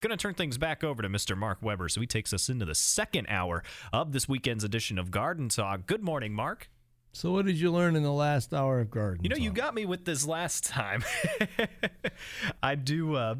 [0.00, 1.36] Going to turn things back over to Mr.
[1.36, 3.62] Mark Weber so he takes us into the second hour
[3.92, 5.86] of this weekend's edition of Garden Talk.
[5.86, 6.70] Good morning, Mark.
[7.12, 9.42] So, what did you learn in the last hour of Garden You know, Talk?
[9.44, 11.04] you got me with this last time.
[12.62, 13.14] I do.
[13.14, 13.34] Uh,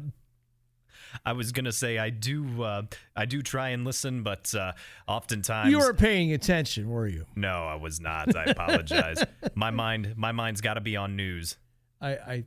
[1.25, 2.61] I was gonna say I do.
[2.61, 2.83] Uh,
[3.15, 4.73] I do try and listen, but uh,
[5.07, 7.25] oftentimes You were paying attention, were you?
[7.35, 8.35] No, I was not.
[8.35, 9.23] I apologize.
[9.55, 11.57] my mind, my mind's got to be on news.
[11.99, 12.43] I, I,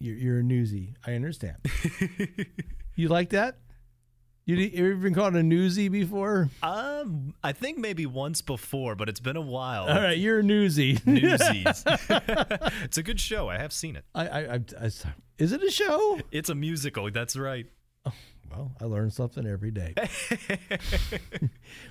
[0.00, 0.94] you're, you're a newsie.
[1.06, 1.56] I understand.
[2.94, 3.58] you like that?
[4.46, 6.50] You, you ever been called a newsie before?
[6.62, 9.84] Um, I think maybe once before, but it's been a while.
[9.84, 11.04] All right, you're a newsie.
[11.06, 11.82] Newsies.
[12.84, 13.48] it's a good show.
[13.48, 14.04] I have seen it.
[14.14, 14.90] I, I, I, I,
[15.38, 16.20] is it a show?
[16.30, 17.10] It's a musical.
[17.10, 17.66] That's right.
[18.50, 19.94] Well, I learn something every day.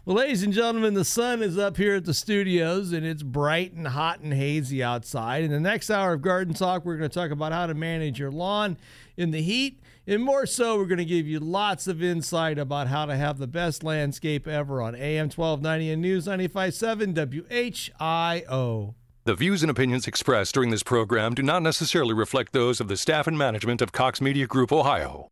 [0.05, 3.73] well, ladies and gentlemen, the sun is up here at the studios and it's bright
[3.73, 5.43] and hot and hazy outside.
[5.43, 8.19] In the next hour of Garden Talk, we're going to talk about how to manage
[8.19, 8.77] your lawn
[9.17, 9.81] in the heat.
[10.05, 13.37] And more so, we're going to give you lots of insight about how to have
[13.37, 18.95] the best landscape ever on AM 1290 and News 957 WHIO.
[19.25, 22.97] The views and opinions expressed during this program do not necessarily reflect those of the
[22.97, 25.31] staff and management of Cox Media Group Ohio.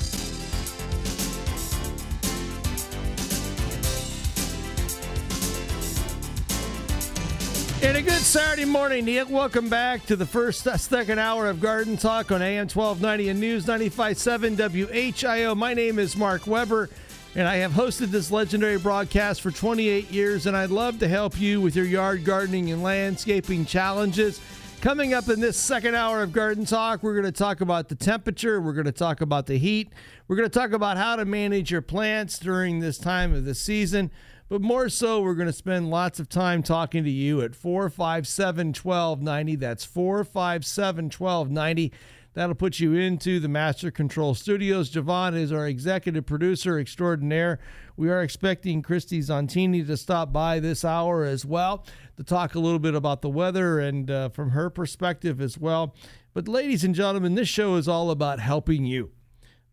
[7.83, 9.25] And a good Saturday morning, Neil.
[9.27, 13.39] Welcome back to the first uh, second hour of Garden Talk on AM 1290 and
[13.39, 15.57] News 957 WHIO.
[15.57, 16.91] My name is Mark Weber,
[17.33, 21.41] and I have hosted this legendary broadcast for 28 years, and I'd love to help
[21.41, 24.39] you with your yard gardening and landscaping challenges.
[24.81, 27.95] Coming up in this second hour of Garden Talk, we're going to talk about the
[27.95, 29.91] temperature, we're going to talk about the heat,
[30.27, 33.55] we're going to talk about how to manage your plants during this time of the
[33.55, 34.11] season.
[34.51, 38.73] But more so, we're going to spend lots of time talking to you at 457
[38.73, 39.55] 1290.
[39.55, 41.93] That's 457 1290.
[42.33, 44.91] That'll put you into the Master Control Studios.
[44.91, 47.59] Javon is our executive producer extraordinaire.
[47.95, 51.85] We are expecting Christy Zontini to stop by this hour as well
[52.17, 55.95] to talk a little bit about the weather and uh, from her perspective as well.
[56.33, 59.11] But, ladies and gentlemen, this show is all about helping you.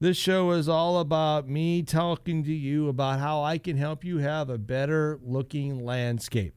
[0.00, 4.18] This show is all about me talking to you about how I can help you
[4.18, 6.54] have a better looking landscape.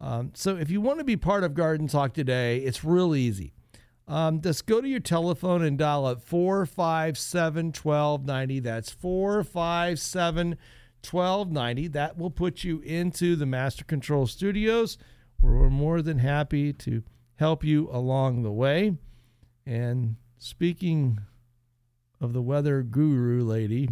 [0.00, 3.52] Um, so, if you want to be part of Garden Talk today, it's real easy.
[4.08, 8.58] Um, just go to your telephone and dial up 457 1290.
[8.58, 10.56] That's 457
[11.08, 11.86] 1290.
[11.86, 14.98] That will put you into the Master Control Studios,
[15.38, 17.04] where we're more than happy to
[17.36, 18.96] help you along the way.
[19.64, 21.20] And speaking
[22.22, 23.88] of the weather guru lady.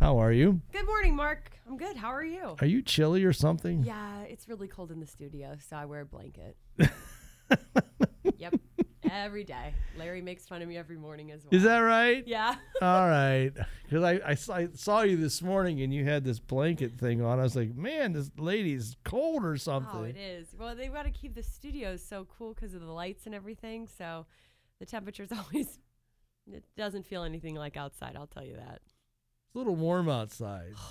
[0.00, 0.60] How are you?
[0.72, 1.50] Good morning, Mark.
[1.66, 1.96] I'm good.
[1.96, 2.56] How are you?
[2.60, 3.84] Are you chilly or something?
[3.84, 6.56] Yeah, it's really cold in the studio, so I wear a blanket.
[8.36, 8.54] yep,
[9.10, 9.74] every day.
[9.96, 11.50] Larry makes fun of me every morning as well.
[11.52, 12.26] Is that right?
[12.26, 12.56] Yeah.
[12.82, 13.52] All right.
[13.84, 17.22] Because I, I, saw- I saw you this morning and you had this blanket thing
[17.22, 17.38] on.
[17.38, 20.00] I was like, man, this lady's cold or something.
[20.00, 20.48] Oh, it is.
[20.58, 23.88] Well, they've got to keep the studios so cool because of the lights and everything.
[23.98, 24.26] So
[24.80, 25.78] the temperature's always.
[26.52, 28.16] It doesn't feel anything like outside.
[28.16, 28.80] I'll tell you that.
[28.84, 30.74] It's a little warm outside.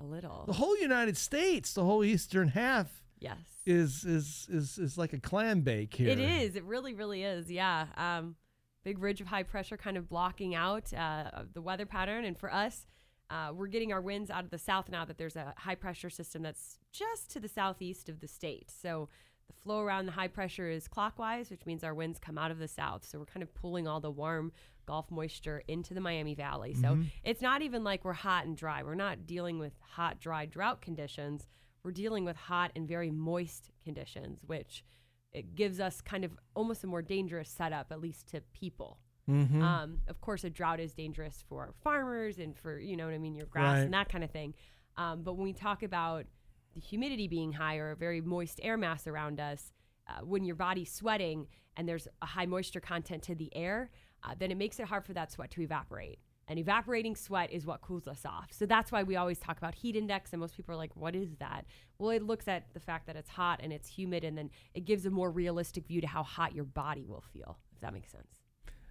[0.00, 0.42] A little.
[0.48, 3.38] The whole United States, the whole eastern half, yes.
[3.64, 6.08] is is is is like a clam bake here.
[6.08, 6.56] It is.
[6.56, 7.48] It really, really is.
[7.48, 7.86] Yeah.
[7.96, 8.34] Um,
[8.82, 12.24] big ridge of high pressure kind of blocking out uh, the weather pattern.
[12.24, 12.86] And for us,
[13.30, 16.10] uh, we're getting our winds out of the south now that there's a high pressure
[16.10, 18.70] system that's just to the southeast of the state.
[18.70, 19.08] So
[19.48, 22.58] the flow around the high pressure is clockwise, which means our winds come out of
[22.58, 23.04] the south.
[23.06, 24.52] So we're kind of pulling all the warm
[24.86, 26.74] Gulf moisture into the Miami Valley.
[26.74, 28.82] So it's not even like we're hot and dry.
[28.82, 31.48] We're not dealing with hot, dry drought conditions.
[31.82, 34.84] We're dealing with hot and very moist conditions, which
[35.32, 38.98] it gives us kind of almost a more dangerous setup, at least to people.
[39.28, 39.62] Mm-hmm.
[39.62, 43.18] Um, of course, a drought is dangerous for farmers and for you know what I
[43.18, 43.80] mean, your grass Right.
[43.84, 44.52] and that kind of thing.
[44.98, 46.26] Um, but when we talk about
[46.74, 49.72] the humidity being high or a very moist air mass around us,
[50.08, 53.90] uh, when your body's sweating and there's a high moisture content to the air,
[54.22, 56.18] uh, then it makes it hard for that sweat to evaporate.
[56.46, 58.48] And evaporating sweat is what cools us off.
[58.50, 60.32] So that's why we always talk about heat index.
[60.32, 61.64] And most people are like, what is that?
[61.98, 64.84] Well, it looks at the fact that it's hot and it's humid, and then it
[64.84, 68.12] gives a more realistic view to how hot your body will feel, if that makes
[68.12, 68.42] sense.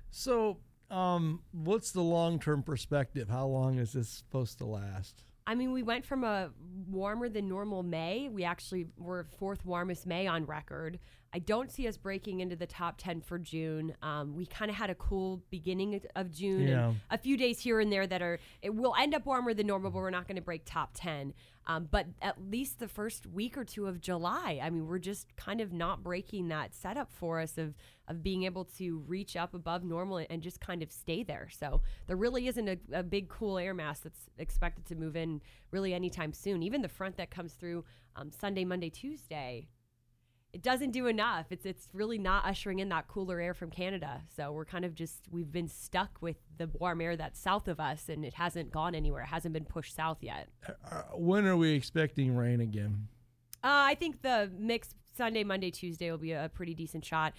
[0.10, 0.58] So,
[0.90, 3.30] um, what's the long term perspective?
[3.30, 5.24] How long is this supposed to last?
[5.46, 6.50] I mean, we went from a
[6.90, 8.30] warmer than normal May.
[8.30, 11.00] We actually were fourth warmest May on record.
[11.36, 13.96] I don't see us breaking into the top 10 for June.
[14.04, 16.88] Um, we kind of had a cool beginning of June Yeah.
[16.90, 19.68] and a few days here and there that are, it will end up warmer than
[19.68, 21.34] normal, but we're not going to break top 10.
[21.66, 25.36] Um, but at least the first week or two of July, I mean, we're just
[25.38, 27.74] kind of not breaking that setup for us of,
[28.08, 31.48] of being able to reach up above normal and just kind of stay there.
[31.58, 35.42] So there really isn't a, a big cool air mass that's expected to move in
[35.72, 36.64] really anytime soon.
[36.64, 37.86] Even the front that comes through
[38.16, 39.68] um, Sunday, Monday, Tuesday,
[40.54, 41.48] it doesn't do enough.
[41.50, 44.22] It's it's really not ushering in that cooler air from Canada.
[44.36, 47.80] So we're kind of just we've been stuck with the warm air that's south of
[47.80, 49.24] us, and it hasn't gone anywhere.
[49.24, 50.50] It hasn't been pushed south yet.
[50.68, 53.08] Uh, when are we expecting rain again?
[53.64, 57.34] Uh, I think the mix Sunday, Monday, Tuesday will be a, a pretty decent shot.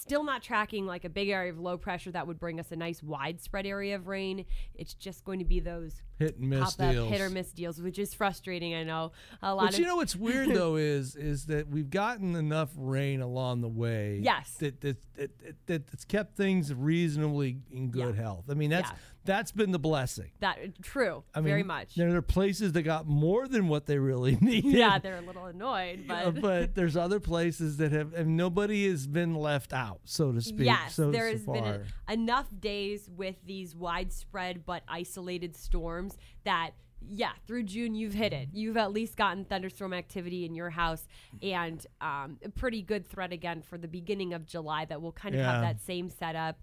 [0.00, 2.76] Still not tracking like a big area of low pressure that would bring us a
[2.76, 4.44] nice widespread area of rain.
[4.74, 7.10] It's just going to be those Hit and miss deals.
[7.10, 8.74] hit or miss deals, which is frustrating.
[8.74, 9.12] I know
[9.42, 12.70] a lot But of you know what's weird though is is that we've gotten enough
[12.76, 14.20] rain along the way.
[14.22, 14.50] Yes.
[14.60, 18.22] That that that, that, that that's kept things reasonably in good Yeah.
[18.22, 18.44] health.
[18.50, 18.96] I mean that's Yeah.
[19.24, 20.30] That's been the blessing.
[20.40, 21.94] that true I mean, very much.
[21.94, 24.72] There are places that got more than what they really needed.
[24.72, 28.88] Yeah, they're a little annoyed, Uh, but but there's other places that have, and nobody
[28.88, 30.66] has been left out, so to speak.
[30.66, 31.64] Yes, so, there so has been
[32.08, 38.32] a, enough days with these widespread but isolated storms that, yeah, through June you've hit
[38.32, 38.48] it.
[38.52, 41.06] You've at least gotten thunderstorm activity in your house
[41.42, 45.34] and um, a pretty good threat again for the beginning of July that will kind
[45.34, 46.58] of have that same setup,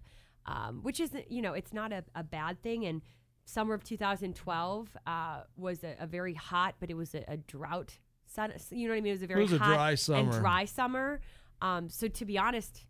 [0.45, 2.85] um, which isn't, you know, it's not a, a bad thing.
[2.85, 3.01] And
[3.45, 7.97] summer of 2012 uh, was a, a very hot, but it was a, a drought.
[8.27, 9.11] Sun, you know what I mean?
[9.11, 11.21] It was a very was hot dry and dry summer.
[11.61, 12.85] Um, so to be honest,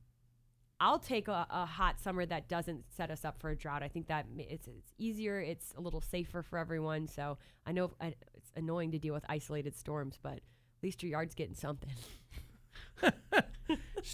[0.79, 3.83] I'll take a, a hot summer that doesn't set us up for a drought.
[3.83, 7.07] I think that it's it's easier, it's a little safer for everyone.
[7.07, 10.41] So I know it's annoying to deal with isolated storms, but at
[10.81, 11.91] least your yard's getting something.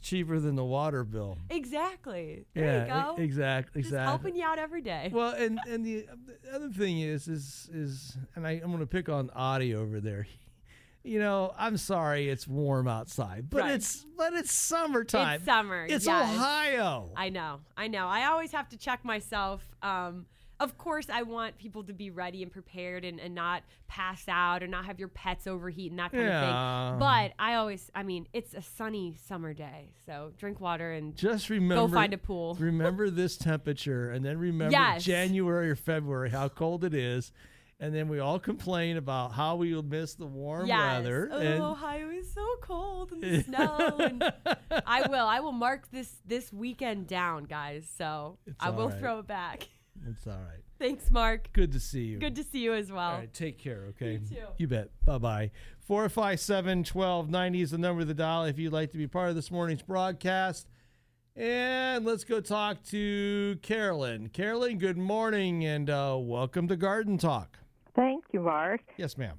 [0.07, 1.37] Cheaper than the water bill.
[1.49, 2.45] Exactly.
[2.53, 3.21] There yeah, you go.
[3.21, 4.07] exactly, Just exactly.
[4.07, 5.09] helping you out every day.
[5.13, 6.05] Well, and and the,
[6.43, 9.99] the other thing is is is, and I, I'm going to pick on Audie over
[9.99, 10.25] there.
[11.03, 13.71] You know, I'm sorry, it's warm outside, but Right.
[13.75, 15.35] it's but it's summertime.
[15.35, 16.35] It's summer, It's yes.
[16.35, 17.11] Ohio.
[17.15, 17.59] I know.
[17.75, 18.07] I know.
[18.07, 19.61] I always have to check myself.
[19.81, 20.25] Um,
[20.59, 24.63] of course, I want people to be ready and prepared and, and not pass out
[24.63, 26.41] or not have your pets overheat and that kind Yeah.
[26.41, 26.99] of thing.
[26.99, 29.91] But I always, I mean, it's a sunny summer day.
[30.05, 32.55] So drink water and Just remember, go find a pool.
[32.59, 35.03] remember this temperature, and then remember Yes.
[35.03, 37.31] January or February how cold it is,
[37.79, 40.79] and then we all complain about how we will miss the warm yes.
[41.03, 41.29] weather.
[41.31, 43.95] Oh, and Ohio is so cold and the snow.
[43.99, 44.33] And
[44.87, 45.27] I will.
[45.27, 47.87] I will mark this this weekend down, guys.
[47.95, 48.99] So It's I will right.
[48.99, 49.67] throw it back.
[50.07, 50.63] it's all right.
[50.79, 51.49] Thanks, Mark.
[51.53, 52.19] Good to see you.
[52.19, 53.11] Good to see you as well.
[53.11, 54.13] All right, take care, okay?
[54.13, 54.35] You too.
[54.57, 54.89] You bet.
[55.05, 55.51] Bye bye.
[55.79, 59.35] 457 1290 is the number of the dial if you'd like to be part of
[59.35, 60.67] this morning's broadcast.
[61.35, 64.29] And let's go talk to Carolyn.
[64.29, 67.59] Carolyn, good morning and uh, welcome to Garden Talk.
[67.95, 68.81] Thank you, Mark.
[68.97, 69.37] Yes, ma'am.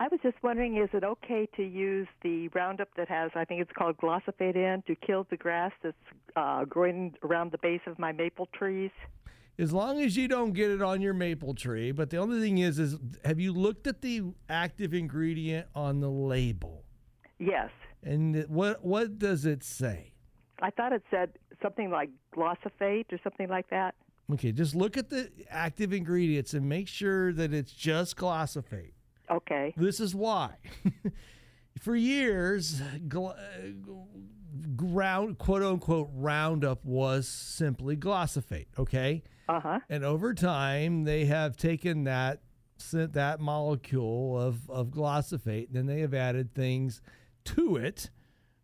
[0.00, 3.62] I was just wondering, is it okay to use the Roundup that has, I think
[3.62, 5.96] it's called glyphosate in, to kill the grass that's
[6.34, 8.90] uh, growing around the base of my maple trees?
[9.58, 12.58] As long as you don't get it on your maple tree, but the only thing
[12.58, 16.84] is, is have you looked at the active ingredient on the label?
[17.38, 17.70] Yes.
[18.02, 20.14] And what what does it say?
[20.60, 23.94] I thought it said something like glyphosate or something like that.
[24.32, 28.92] Okay, just look at the active ingredients and make sure that it's just glyphosate.
[29.30, 29.74] Okay.
[29.76, 30.54] This is why.
[31.78, 33.92] For years, gl- uh,
[34.76, 38.66] ground quote unquote Roundup was simply glyphosate.
[38.78, 39.80] Okay, Uh huh.
[39.88, 42.40] and over time they have taken that
[42.76, 47.00] sent that molecule of of glyphosate, and then they have added things
[47.44, 48.10] to it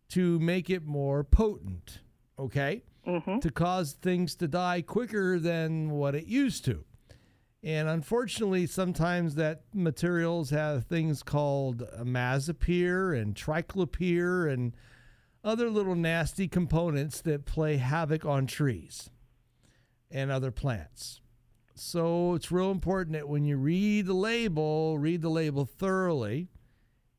[0.09, 1.99] to make it more potent.
[2.37, 2.83] Okay,
[3.41, 6.83] to cause things to die quicker than what it used to.
[7.61, 14.73] And unfortunately, sometimes that materials have things called imazapyr and triclopyr and
[15.43, 19.09] other little nasty components that play havoc on trees
[20.11, 21.21] and other plants.
[21.75, 26.49] So it's real important that when you read the label, read the label thoroughly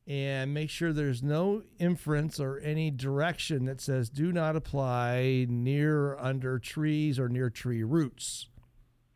[0.06, 6.08] and make sure there's no inference or any direction that says do not apply near
[6.08, 8.48] or under trees or near tree roots.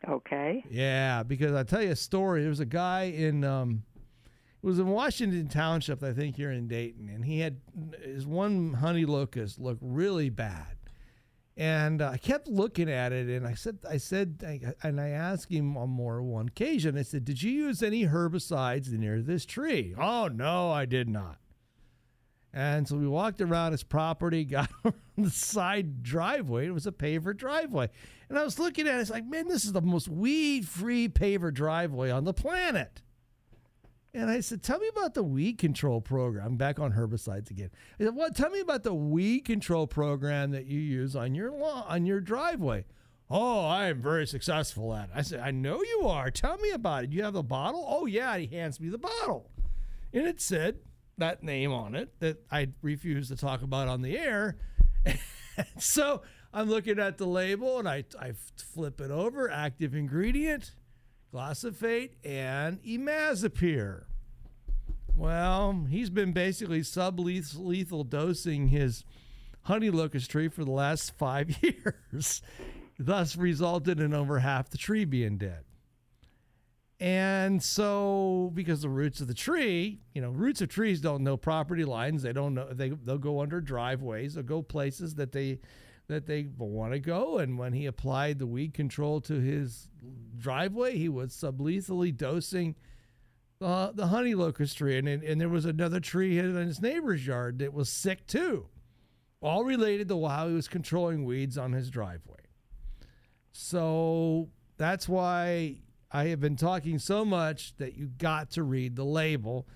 [0.08, 0.64] Okay.
[0.70, 2.42] Yeah, because I'll tell you a story.
[2.42, 3.82] There was a guy in um
[4.62, 7.60] it was in Washington Township, I think here in Dayton, and he had
[8.02, 10.76] his one honey locust looked really bad.
[11.56, 15.52] And I kept looking at it, and I said, I said, I, and I asked
[15.52, 16.98] him on more one occasion.
[16.98, 21.38] I said, "Did you use any herbicides near this tree?" Oh no, I did not.
[22.52, 26.66] And so we walked around his property, got on the side driveway.
[26.66, 27.90] It was a paver driveway.
[28.28, 31.08] And I was looking at it, it's like, man, this is the most weed free
[31.08, 33.02] paver driveway on the planet.
[34.14, 36.46] And I said, Tell me about the weed control program.
[36.46, 37.70] I'm back on herbicides again.
[37.98, 38.36] I said, What?
[38.36, 42.20] Tell me about the weed control program that you use on your lawn, on your
[42.20, 42.84] driveway.
[43.28, 45.10] Oh, I am very successful at it.
[45.14, 46.30] I said, I know you are.
[46.30, 47.12] Tell me about it.
[47.12, 47.84] You have a bottle?
[47.88, 48.36] Oh, yeah.
[48.36, 49.50] He hands me the bottle.
[50.12, 50.76] And it said
[51.18, 54.58] that name on it that I refused to talk about on the air.
[55.78, 60.72] so I'm looking at the label and I, I flip it over active ingredient
[61.34, 64.04] glyphosate, and imazapyr.
[65.16, 69.04] Well, he's been basically sublethal dosing his
[69.62, 72.42] honey locust tree for the last five years,
[72.98, 75.64] thus resulted in over half the tree being dead.
[77.00, 81.36] And so, because the roots of the tree, you know, roots of trees don't know
[81.36, 82.22] property lines.
[82.22, 82.68] They don't know.
[82.72, 84.34] They they'll go under driveways.
[84.34, 85.58] They'll go places that they
[86.06, 87.38] that they want to go.
[87.38, 89.88] And when he applied the weed control to his
[90.38, 92.74] driveway, he was sublethally dosing
[93.60, 94.98] uh, the honey locust tree.
[94.98, 98.66] And, and there was another tree in his neighbor's yard that was sick too,
[99.40, 102.36] all related to how he was controlling weeds on his driveway.
[103.52, 105.76] So that's why
[106.10, 109.66] I have been talking so much that you got to read the label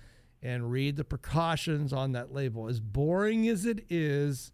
[0.41, 2.67] and read the precautions on that label.
[2.67, 4.51] As boring as it is,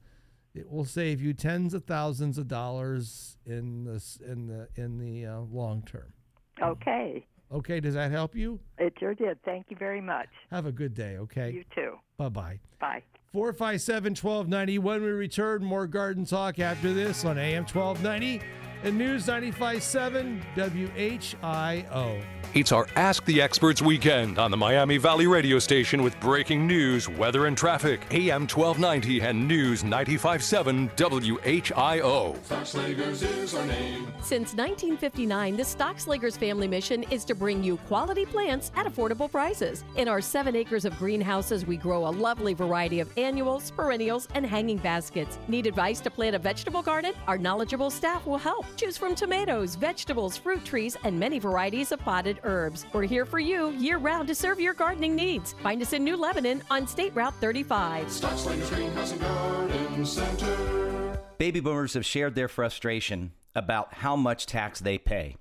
[0.55, 5.25] it will save you tens of thousands of dollars in the in the in the
[5.25, 6.13] uh, long term.
[6.61, 7.25] Okay.
[7.51, 8.59] Okay, does that help you?
[8.79, 9.37] It sure did.
[9.43, 10.27] Thank you very much.
[10.49, 11.51] Have a good day, okay?
[11.51, 11.99] You too.
[12.17, 12.59] Bye-bye.
[12.79, 13.03] Bye.
[13.33, 14.79] 457 1290.
[14.79, 18.41] When we return, more garden talk after this on AM 1290
[18.85, 22.23] and News 95.7 WHIO.
[22.53, 27.09] It's our Ask the Experts weekend on the Miami Valley radio station with breaking news,
[27.09, 28.01] weather, and traffic.
[28.11, 32.37] AM 1290 and News 95.7 WHIO.
[32.47, 34.07] Stockslagers is our name.
[34.21, 39.83] Since 1959, the Stockslagers family mission is to bring you quality plants at affordable prices.
[39.97, 44.45] In our seven acres of greenhouses, we grow a lovely variety of annuals, perennials, and
[44.45, 45.39] hanging baskets.
[45.49, 47.11] Need advice to plant a vegetable garden?
[47.27, 48.65] Our knowledgeable staff will help.
[48.75, 52.85] Choose from tomatoes, vegetables, fruit trees, and many varieties of potted herbs.
[52.91, 55.53] We're here for you year round to serve your gardening needs.
[55.63, 58.07] Find us in New Lebanon on State Route 35.
[58.07, 61.17] Stockslagers Greenhouse and Garden Center.
[61.37, 65.37] Baby boomers have shared their frustration about how much tax they pay.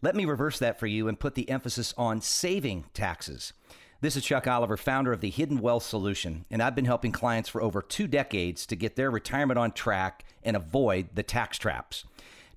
[0.00, 3.52] Let me reverse that for you and put the emphasis on saving taxes.
[4.00, 7.48] This is Chuck Oliver, founder of the Hidden Wealth Solution, and I've been helping clients
[7.48, 12.04] for over two decades to get their retirement on track and avoid the tax traps.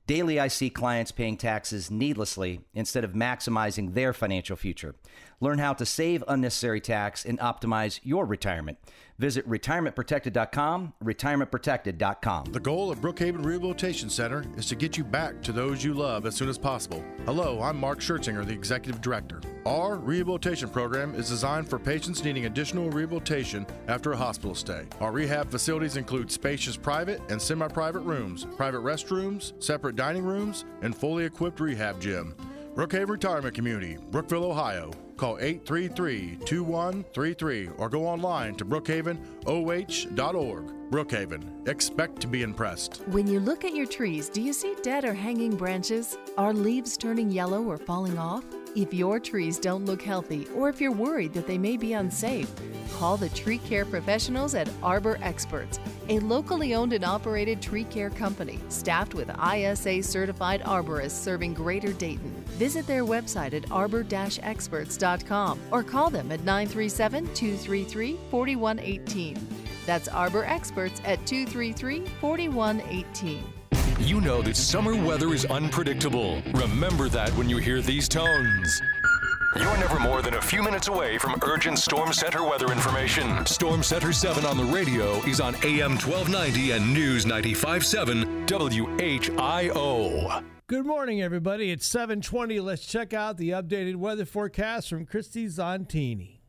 [0.07, 4.95] Daily, I see clients paying taxes needlessly instead of maximizing their financial future.
[5.41, 8.77] Learn how to save unnecessary tax and optimize your retirement.
[9.17, 12.45] Visit retirementprotected.com, retirementprotected.com.
[12.45, 16.25] The goal of Brookhaven Rehabilitation Center is to get you back to those you love
[16.25, 17.03] as soon as possible.
[17.25, 19.41] Hello, I'm Mark Schertzinger, the Executive Director.
[19.65, 24.85] Our rehabilitation program is designed for patients needing additional rehabilitation after a hospital stay.
[24.99, 30.65] Our rehab facilities include spacious private and semi private rooms, private restrooms, separate dining rooms,
[30.81, 32.35] and fully equipped rehab gym.
[32.75, 34.91] Brookhaven Retirement Community, Brookville, Ohio.
[35.17, 40.63] Call 833 2133 or go online to brookhavenoh.org.
[40.91, 43.03] Brookhaven, expect to be impressed.
[43.07, 46.17] When you look at your trees, do you see dead or hanging branches?
[46.37, 48.43] Are leaves turning yellow or falling off?
[48.73, 52.49] If your trees don't look healthy or if you're worried that they may be unsafe,
[52.93, 58.09] call the tree care professionals at Arbor Experts, a locally owned and operated tree care
[58.09, 62.31] company staffed with ISA certified arborists serving Greater Dayton.
[62.57, 69.47] Visit their website at arbor-experts.com or call them at 937 233 4118.
[69.85, 73.60] That's Arbor Experts at 233 4118.
[74.01, 76.41] You know that summer weather is unpredictable.
[76.53, 78.81] Remember that when you hear these tones.
[79.55, 83.45] You're never more than a few minutes away from urgent Storm Center weather information.
[83.45, 90.43] Storm Center 7 on the radio is on AM 1290 and News 95.7 WHIO.
[90.65, 91.69] Good morning, everybody.
[91.69, 92.59] It's 720.
[92.59, 96.39] Let's check out the updated weather forecast from Christy Zontini.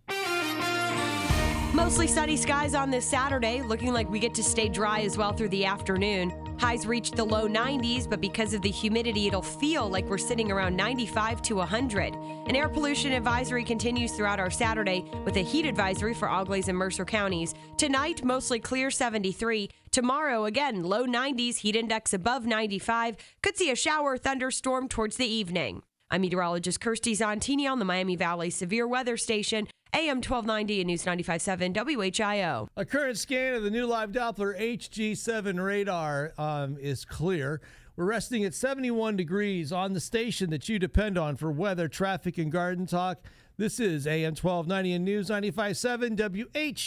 [1.74, 5.32] Mostly sunny skies on this Saturday, looking like we get to stay dry as well
[5.34, 6.51] through the afternoon.
[6.62, 10.52] Highs reach the low 90s, but because of the humidity, it'll feel like we're sitting
[10.52, 12.14] around 95 to 100.
[12.14, 16.78] An air pollution advisory continues throughout our Saturday with a heat advisory for Auglaize and
[16.78, 17.52] Mercer counties.
[17.78, 19.70] Tonight, mostly clear 73.
[19.90, 23.16] Tomorrow, again, low 90s, heat index above 95.
[23.42, 25.82] Could see a shower thunderstorm towards the evening.
[26.12, 31.04] I'm meteorologist Kirsty Zontini on the Miami Valley Severe Weather Station, AM 1290 and News
[31.06, 32.68] 95.7 WHIO.
[32.76, 37.62] A current scan of the new live Doppler HG7 radar um, is clear.
[37.96, 42.36] We're resting at 71 degrees on the station that you depend on for weather, traffic,
[42.36, 43.22] and garden talk.
[43.58, 46.16] This is AM 1290 and News 95.7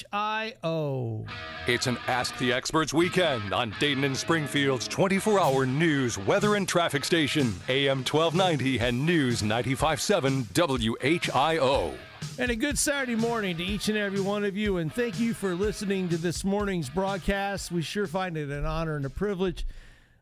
[0.10, 1.28] WHIO.
[1.68, 6.68] It's an Ask the Experts weekend on Dayton and Springfield's 24 hour news, weather, and
[6.68, 11.94] traffic station, AM 1290 and News 95.7 WHIO.
[12.40, 14.78] And a good Saturday morning to each and every one of you.
[14.78, 17.72] And thank you for listening to this morning's broadcast.
[17.72, 19.68] We sure find it an honor and a privilege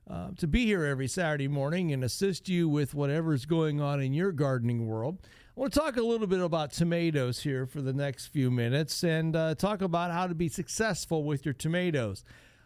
[0.09, 4.13] uh, to be here every Saturday morning and assist you with whatever's going on in
[4.13, 5.19] your gardening world.
[5.55, 9.03] I want to talk a little bit about tomatoes here for the next few minutes
[9.03, 12.23] and uh, talk about how to be successful with your tomatoes.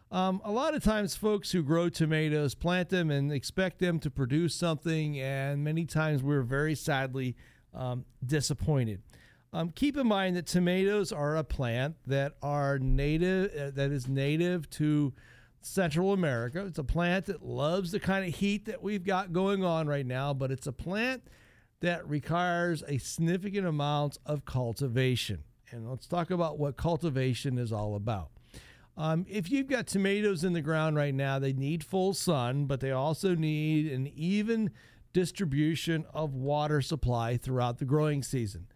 [0.10, 4.10] Um, a lot of times, folks who grow tomatoes plant them and expect them to
[4.10, 7.36] produce something, and many times we're very sadly
[7.74, 9.02] um, disappointed.
[9.52, 14.08] Um, keep in mind that tomatoes are a plant that are native, uh, that is
[14.08, 15.12] native to
[15.60, 16.66] Central America.
[16.66, 20.06] It's a plant that loves the kind of heat that we've got going on right
[20.06, 21.24] now, but it's a plant
[21.82, 25.44] that requires a significant amount of cultivation.
[25.72, 28.30] And let's talk about what cultivation is all about.
[28.96, 32.80] Um, if you've got tomatoes in the ground right now, they need full sun, but
[32.80, 34.72] they also need an even
[35.14, 38.68] distribution of water supply throughout the growing season.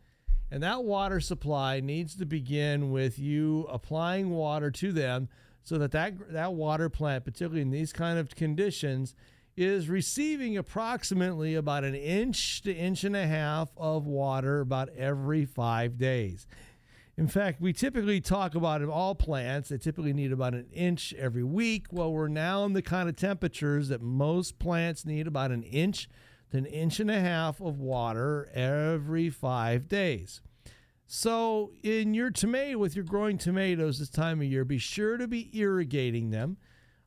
[0.51, 5.29] And that water supply needs to begin with you applying water to them
[5.63, 9.15] so that that, that water plant, particularly in these kind of conditions,
[9.61, 15.45] is receiving approximately about an inch to inch and a half of water about every
[15.45, 16.47] five days.
[17.15, 21.43] In fact, we typically talk about all plants, they typically need about an inch every
[21.43, 21.85] week.
[21.91, 26.09] Well, we're now in the kind of temperatures that most plants need about an inch
[26.49, 30.41] to an inch and a half of water every five days.
[31.05, 35.27] So, in your tomato, with your growing tomatoes this time of year, be sure to
[35.27, 36.57] be irrigating them.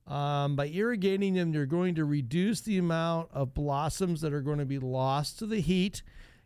[0.07, 4.59] Um, by irrigating them, you're going to reduce the amount of blossoms that are going
[4.59, 6.03] to be lost to the heat.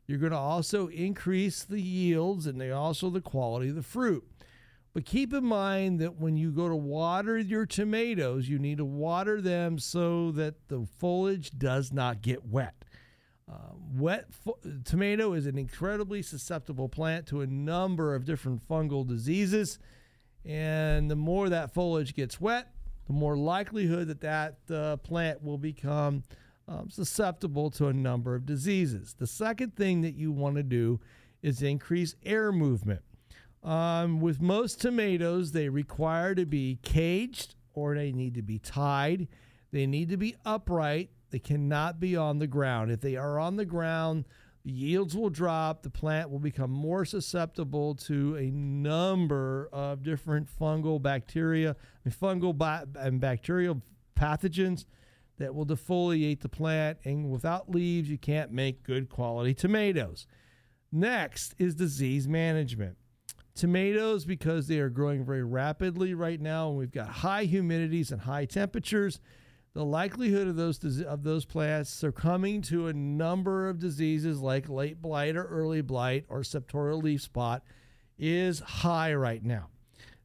[0.07, 4.25] You're going to also increase the yields and they also the quality of the fruit.
[4.95, 8.85] But keep in mind that when you go to water your tomatoes, you need to
[8.85, 12.75] water them so that the foliage does not get wet.
[13.51, 19.07] Uh, wet fo- tomato is an incredibly susceptible plant to a number of different fungal
[19.07, 19.79] diseases.
[20.45, 22.73] And the more that foliage gets wet,
[23.09, 26.23] the more likelihood that that uh, plant will become
[26.69, 29.15] um, susceptible to a number of diseases.
[29.19, 31.01] The second thing that you want to do
[31.43, 33.01] is increase air movement.
[33.65, 39.27] Um, with most tomatoes, they require to be caged or they need to be tied.
[39.73, 41.11] They need to be upright.
[41.31, 42.91] They cannot be on the ground.
[42.91, 44.27] If they are on the ground,
[44.65, 45.83] yields will drop.
[45.83, 51.75] The plant will become more susceptible to a number of different fungal bacteria, I
[52.09, 53.83] mean, fungal bi- and bacterial
[54.19, 54.85] pathogens
[55.39, 56.99] that will defoliate the plant.
[57.05, 60.27] And without leaves, you can't make good quality tomatoes.
[60.91, 62.97] Next is disease management.
[63.55, 68.21] Tomatoes, because they are growing very rapidly right now, and we've got high humidities and
[68.21, 69.21] high temperatures,
[69.79, 75.01] the likelihood of those of those plants succumbing to a number of diseases like late
[75.01, 77.63] blight or early blight or septoria leaf spot
[78.19, 79.69] is high right now.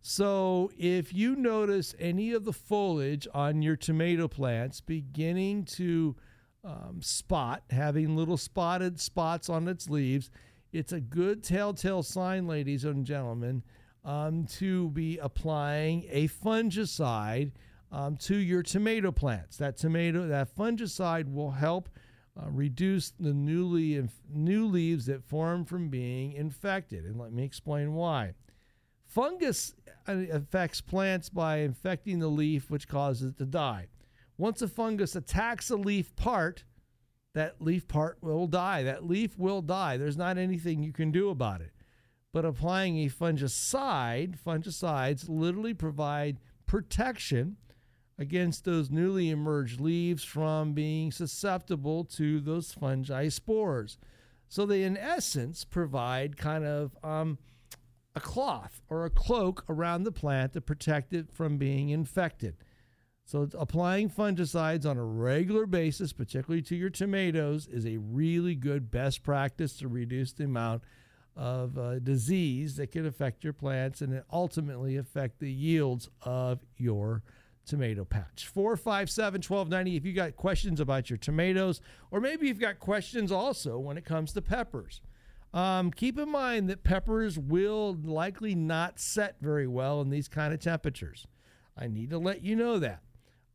[0.02, 6.16] So if you notice any of the foliage on your tomato plants beginning to
[6.63, 10.32] um, spot, having little spotted spots on its leaves,
[10.72, 13.62] it's a good telltale sign, ladies and gentlemen,
[14.04, 17.52] um, to be applying a fungicide
[17.93, 19.58] um, to your tomato plants.
[19.58, 21.89] That tomato, that fungicide will help
[22.36, 27.06] uh, reduce the newly inf- new leaves that form from being infected.
[27.06, 28.34] And let me explain why.
[29.06, 29.75] Fungus
[30.08, 33.88] uh, affects plants by infecting the leaf, which causes it to die.
[34.38, 36.63] Once a fungus attacks a leaf part,
[37.36, 38.82] that leaf part will die.
[38.82, 39.97] That leaf will die.
[39.97, 41.71] There's not anything you can do about it.
[42.32, 47.58] But applying a fungicide, fungicides literally provide protection
[48.17, 53.97] against those newly emerged leaves from being susceptible to those fungi spores.
[54.47, 57.39] So they, in essence, provide kind of um,
[58.15, 62.58] a cloth or a cloak around the plant to protect it from being infected.
[63.26, 68.91] So applying fungicides on a regular basis, particularly to your tomatoes, is a really good
[68.91, 70.84] best practice to reduce the amount
[71.36, 77.23] of uh, disease that can affect your plants and ultimately affect the yields of your
[77.65, 78.47] tomato patch.
[78.47, 83.78] 457 1290 if you got questions about your tomatoes, or maybe you've got questions also
[83.78, 85.02] when it comes to peppers.
[85.54, 90.54] Um, keep in mind that peppers will likely not set very well in these kind
[90.54, 91.28] of temperatures.
[91.78, 93.02] I need to let you know that.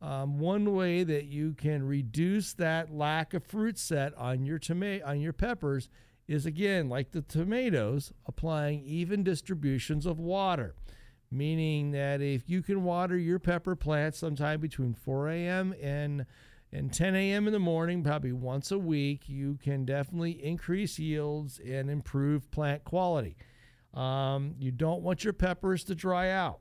[0.01, 5.05] Um, one way that you can reduce that lack of fruit set on your tomato
[5.05, 5.89] on your peppers
[6.25, 10.75] is again like the tomatoes, applying even distributions of water
[11.31, 15.73] meaning that if you can water your pepper plants sometime between 4 a.m.
[15.81, 16.25] and
[16.71, 17.47] and 10 a.m.
[17.47, 22.83] in the morning, probably once a week, you can definitely increase yields and improve plant
[22.83, 23.35] quality.
[23.95, 26.59] Um, you don't want your peppers to dry out.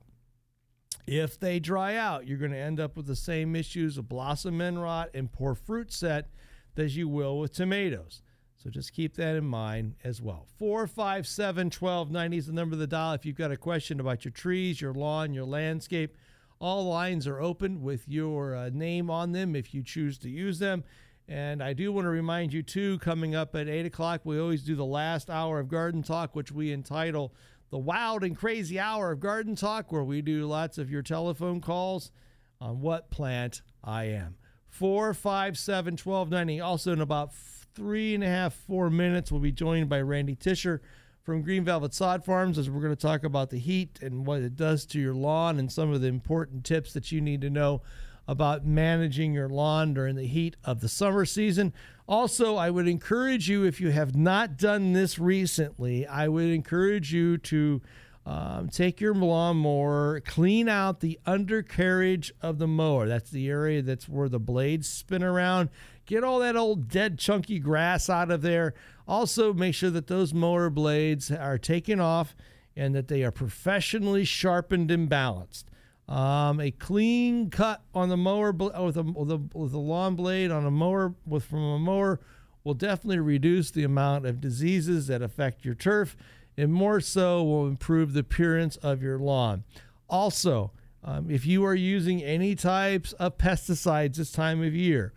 [1.07, 4.61] If they dry out, you're going to end up with the same issues of blossom
[4.61, 6.31] end rot and poor fruit set
[6.77, 8.23] as you will with tomatoes.
[8.63, 10.47] So just keep that in mind as well.
[10.59, 14.33] 457 1290 is the number of the dial if you've got a question about your
[14.33, 16.17] trees, your lawn, your landscape.
[16.61, 20.59] All lines are open with your uh, name on them if you choose to use
[20.59, 20.83] them.
[21.29, 24.65] And I do want to remind you, too, coming up at 8 o'clock, we always
[24.65, 27.35] do the last hour of Garden Talk, which we entitle
[27.71, 31.61] The Wild and Crazy Hour of Garden Talk, where we do lots of your telephone
[31.61, 32.11] calls
[32.61, 34.37] on what plant I am.
[34.71, 36.61] 457 1290.
[36.61, 37.35] Also, in about
[37.79, 40.83] three and a half, four minutes, we'll be joined by Randy Tisher
[41.23, 44.43] from Green Velvet Sod Farms as we're going to talk about the heat and what
[44.43, 47.51] it does to your lawn and some of the important tips that you need to
[47.51, 47.81] know
[48.27, 51.73] about managing your lawn during the heat of the summer season.
[52.09, 57.13] Also, I would encourage you, if you have not done this recently, I would encourage
[57.13, 57.81] you to
[58.27, 63.07] um, take your lawnmower, clean out the undercarriage of the mower.
[63.07, 65.71] That's the area that's where the blades spin around.
[66.09, 68.73] Get all that old dead chunky grass out of there.
[69.07, 72.35] Also, make sure that those mower blades are taken off
[72.75, 75.71] and that they are professionally sharpened and balanced.
[76.09, 80.51] Um, a clean cut on the mower with a, with, a, with a lawn blade
[80.51, 82.21] on a mower with from a mower
[82.65, 86.17] will definitely reduce the amount of diseases that affect your turf
[86.57, 89.63] and more so will improve the appearance of your lawn.
[90.09, 90.73] Also,
[91.05, 95.13] um, if you are using any types of pesticides this time of year,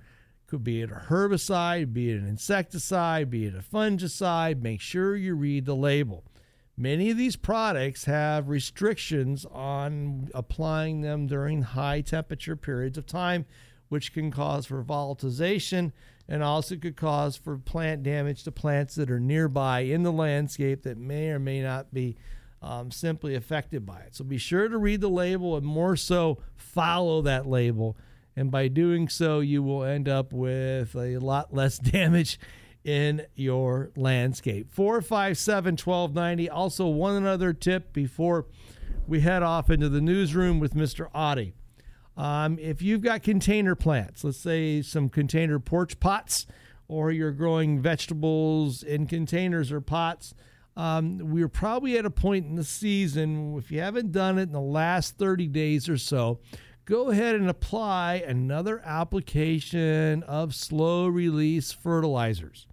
[0.51, 4.61] could be it a herbicide, be it an insecticide, be it a fungicide.
[4.61, 6.25] Make sure you read the label.
[6.75, 13.45] Many of these products have restrictions on applying them during high temperature periods of time,
[13.87, 15.93] which can cause for volatilization
[16.27, 20.83] and also could cause for plant damage to plants that are nearby in the landscape
[20.83, 22.17] that may or may not be
[22.61, 24.15] um, simply affected by it.
[24.15, 27.95] So be sure to read the label and more so follow that label
[28.35, 32.39] and by doing so, you will end up with a lot less damage
[32.83, 34.71] in your landscape.
[34.71, 36.49] 457 1290.
[36.49, 38.45] Also, one other tip before
[39.07, 41.09] we head off into the newsroom with Mr.
[41.13, 41.53] Audie.
[42.17, 46.45] Um, if you've got container plants, let's say some container porch pots,
[46.87, 50.33] or you're growing vegetables in containers or pots,
[50.75, 54.51] um, we're probably at a point in the season, if you haven't done it in
[54.51, 56.39] the last 30 days or so,
[56.91, 62.67] go ahead and apply another application of slow release fertilizers.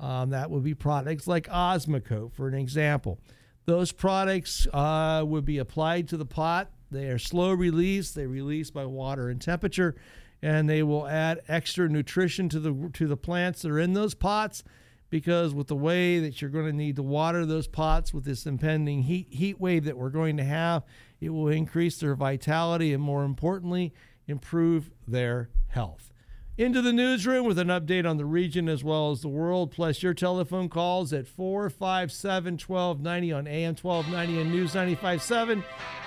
[0.00, 3.20] Um, that would be products like Osmocote, for an example.
[3.66, 6.72] Those products uh, would be applied to the pot.
[6.90, 8.10] They are slow release.
[8.10, 9.94] They release by water and temperature,
[10.42, 14.14] and they will add extra nutrition to the to the plants that are in those
[14.14, 14.64] pots.
[15.08, 18.44] Because with the way that you're going to need to water those pots with this
[18.44, 20.82] impending heat heat wave that we're going to have,
[21.22, 23.94] it will increase their vitality and, more importantly,
[24.26, 26.12] improve their health.
[26.58, 30.02] Into the newsroom with an update on the region as well as the world, plus
[30.02, 35.64] your telephone calls at 457 1290 on AM 1290 and News 957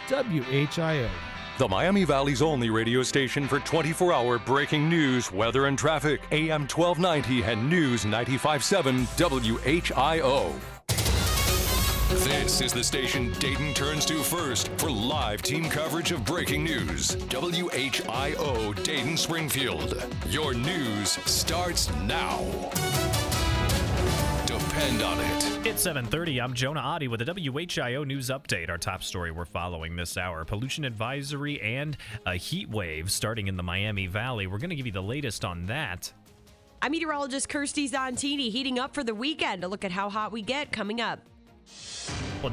[0.10, 1.10] WHIO.
[1.58, 6.22] The Miami Valley's only radio station for 24 hour breaking news, weather, and traffic.
[6.32, 10.75] AM 1290 and News 957 WHIO.
[12.24, 17.18] This is the station Dayton turns to first for live team coverage of breaking news.
[17.30, 20.02] WHIO Dayton Springfield.
[20.30, 22.40] Your news starts now.
[24.46, 25.68] Depend on it.
[25.68, 26.42] It's 7:30.
[26.42, 28.70] I'm Jonah Adi with a WHIO news update.
[28.70, 33.58] Our top story we're following this hour: pollution advisory and a heat wave starting in
[33.58, 34.48] the Miami Valley.
[34.48, 36.14] We're going to give you the latest on that.
[36.82, 39.66] I'm meteorologist Kirsty Zontini heating up for the weekend.
[39.66, 41.20] A look at how hot we get coming up.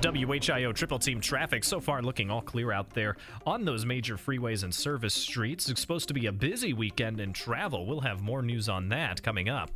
[0.00, 4.64] WHIO triple team traffic so far looking all clear out there on those major freeways
[4.64, 5.68] and service streets.
[5.68, 7.86] It's supposed to be a busy weekend in travel.
[7.86, 9.70] We'll have more news on that coming up.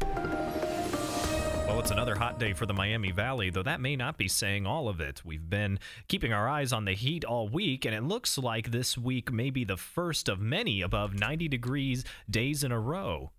[1.66, 4.66] Well, it's another hot day for the Miami Valley, though that may not be saying
[4.66, 5.22] all of it.
[5.24, 8.96] We've been keeping our eyes on the heat all week, and it looks like this
[8.96, 13.32] week may be the first of many above 90 degrees days in a row.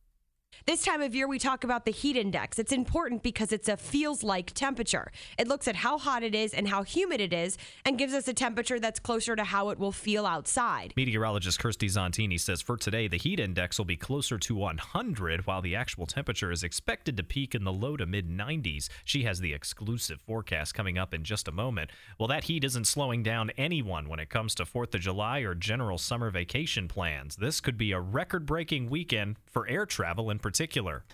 [0.65, 2.59] This time of year, we talk about the heat index.
[2.59, 5.11] It's important because it's a feels like temperature.
[5.37, 8.27] It looks at how hot it is and how humid it is and gives us
[8.27, 10.93] a temperature that's closer to how it will feel outside.
[10.97, 15.61] Meteorologist Kirsty Zontini says for today, the heat index will be closer to 100, while
[15.61, 18.89] the actual temperature is expected to peak in the low to mid 90s.
[19.05, 21.91] She has the exclusive forecast coming up in just a moment.
[22.19, 25.55] Well, that heat isn't slowing down anyone when it comes to 4th of July or
[25.55, 27.35] general summer vacation plans.
[27.35, 30.46] This could be a record breaking weekend for air travel particular.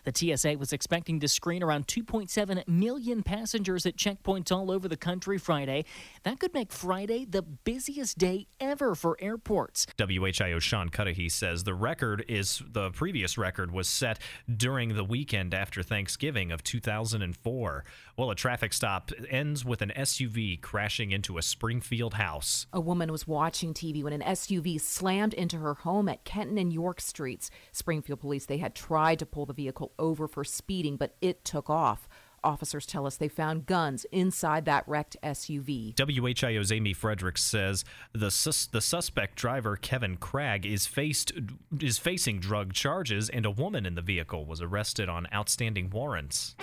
[0.04, 4.98] The TSA was expecting to screen around 2.7 million passengers at checkpoints all over the
[4.98, 5.86] country Friday.
[6.24, 9.86] That could make Friday the busiest day ever for airports.
[9.98, 14.20] WHIO Sean Cudahy says the record is the previous record was set
[14.56, 17.86] during the weekend after Thanksgiving of 2004.
[18.16, 22.68] Well, a traffic stop ends with an SUV crashing into a Springfield house.
[22.72, 26.72] A woman was watching TV when an SUV slammed into her home at Kenton and
[26.72, 27.50] York Streets.
[27.72, 31.72] Springfield police they had tried to pull the vehicle over for speeding, but it took
[31.72, 32.08] off.
[32.44, 35.96] Officers tell us they found guns inside that wrecked SUV.
[35.96, 41.32] WHIO's Amy Fredericks says the sus- the suspect driver Kevin Cragg is faced
[41.80, 46.56] is facing drug charges, and a woman in the vehicle was arrested on outstanding warrants.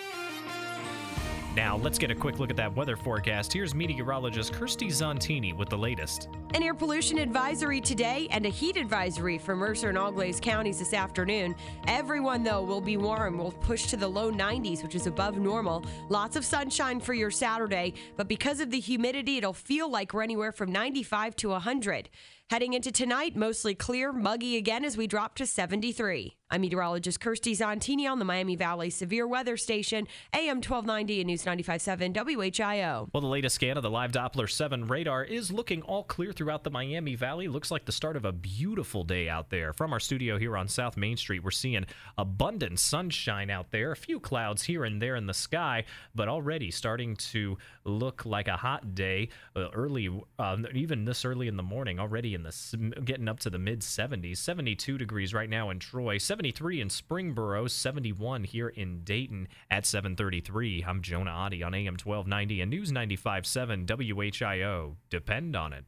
[1.57, 3.53] Now, let's get a quick look at that weather forecast.
[3.53, 6.29] Here's meteorologist Kirsty Zontini with the latest.
[6.55, 10.95] An air pollution advisory today and a heat advisory for Mercer and Auglaize counties this
[10.95, 11.57] afternoon.
[11.89, 13.37] Everyone, though, will be warm.
[13.37, 15.85] We'll push to the low 90s, which is above normal.
[16.09, 20.23] Lots of sunshine for your Saturday, but because of the humidity, it'll feel like we're
[20.23, 22.11] anywhere from 95 to 100.
[22.51, 26.37] Heading into tonight, mostly clear, muggy again as we drop to 73.
[26.53, 31.45] I'm meteorologist Kirsty Zontini on the Miami Valley Severe Weather Station, AM 1290 and News
[31.45, 33.09] 95.7 WHIO.
[33.15, 36.65] Well, the latest scan of the live Doppler 7 radar is looking all clear throughout
[36.65, 37.47] the Miami Valley.
[37.47, 39.73] Looks like the start of a beautiful day out there.
[39.73, 41.87] From our studio here on South Main Street, we're seeing
[42.19, 45.85] abundant sunshine out there, a few clouds here and there in the sky,
[46.17, 47.59] but already starting to
[47.91, 52.35] look like a hot day uh, early, uh, even this early in the morning, already
[52.35, 54.39] in the getting up to the mid 70s.
[54.39, 60.85] 72 degrees right now in Troy, 73 in Springboro, 71 here in Dayton at 733.
[60.87, 64.97] I'm Jonah Adi on AM 1290 and News 95.7 WHIO.
[65.11, 65.85] Depend on it.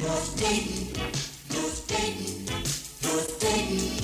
[0.00, 0.92] North Dayton,
[1.52, 2.44] North Dayton,
[3.02, 3.96] North Dayton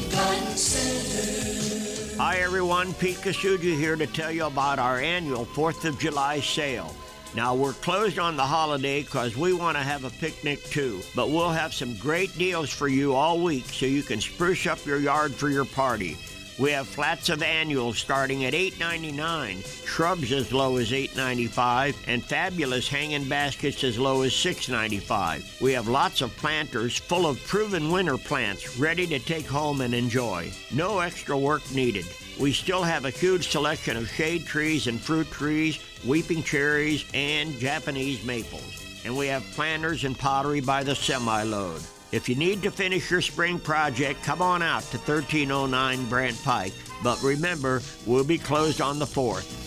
[2.18, 6.94] Hi everyone, Pete Kasuja here to tell you about our annual 4th of July sale.
[7.34, 11.30] Now, we're closed on the holiday because we want to have a picnic too, but
[11.30, 14.98] we'll have some great deals for you all week so you can spruce up your
[14.98, 16.18] yard for your party.
[16.58, 22.86] We have flats of annuals starting at $8.99, shrubs as low as $8.95, and fabulous
[22.86, 25.60] hanging baskets as low as $6.95.
[25.62, 29.94] We have lots of planters full of Proven Winners plants ready to take home and
[29.94, 30.52] enjoy.
[30.70, 32.04] No extra work needed.
[32.40, 37.58] We still have a huge selection of shade trees and fruit trees, weeping cherries, and
[37.58, 39.02] Japanese maples.
[39.04, 41.82] And we have planters and pottery by the semi load.
[42.12, 46.74] If you need to finish your spring project, come on out to 1309 Brandt Pike.
[47.02, 49.61] But remember, we'll be closed on the 4th.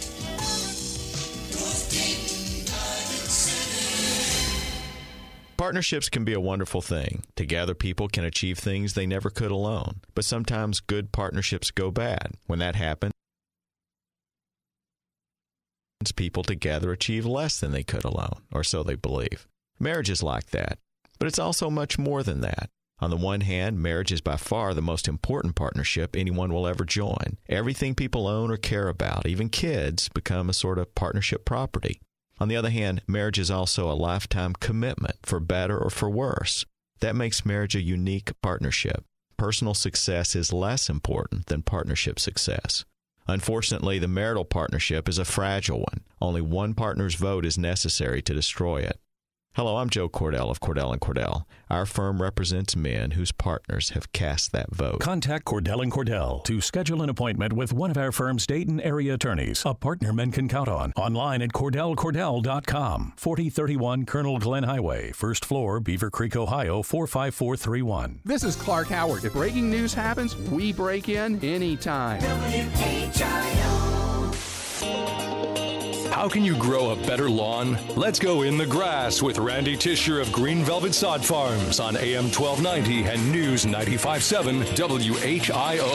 [5.66, 7.24] Partnerships can be a wonderful thing.
[7.36, 10.02] Together, people can achieve things they never could alone.
[10.14, 12.34] But sometimes good partnerships go bad.
[12.46, 13.14] When that happens,
[16.16, 19.48] people together achieve less than they could alone, or so they believe.
[19.80, 20.78] Marriage is like that.
[21.18, 22.70] But it's also much more than that.
[23.00, 26.86] On the one hand, marriage is by far the most important partnership anyone will ever
[26.86, 27.40] join.
[27.50, 32.02] Everything people own or care about, even kids, become a sort of partnership property.
[32.40, 36.66] On the other hand, marriage is also a lifetime commitment, for better or for worse.
[37.00, 39.06] That makes marriage a unique partnership.
[39.38, 42.86] Personal success is less important than partnership success.
[43.28, 46.02] Unfortunately, the marital partnership is a fragile one.
[46.22, 49.00] Only one partner's vote is necessary to destroy it.
[49.56, 51.46] Hello, I'm Joe Cordell of Cordell and Cordell.
[51.70, 55.00] Our firm represents men whose partners have cast that vote.
[55.00, 59.14] Contact Cordell and Cordell to schedule an appointment with one of our firm's Dayton area
[59.14, 60.92] attorneys, a partner men can count on.
[60.98, 63.14] Online at cordellcordell.com.
[63.16, 68.20] 4031 Colonel Glenn Highway, first floor, Beavercreek, Ohio 45431.
[68.26, 69.24] This is Clark Howard.
[69.24, 72.20] If breaking news happens, we break in anytime.
[72.20, 73.76] W-H-I-O.
[76.16, 77.78] How can you grow a better lawn?
[77.98, 82.32] Let's go in the grass with Randy Tisher of Green Velvet Sod Farms on AM
[82.32, 85.86] 1290 and News 957 WHIO.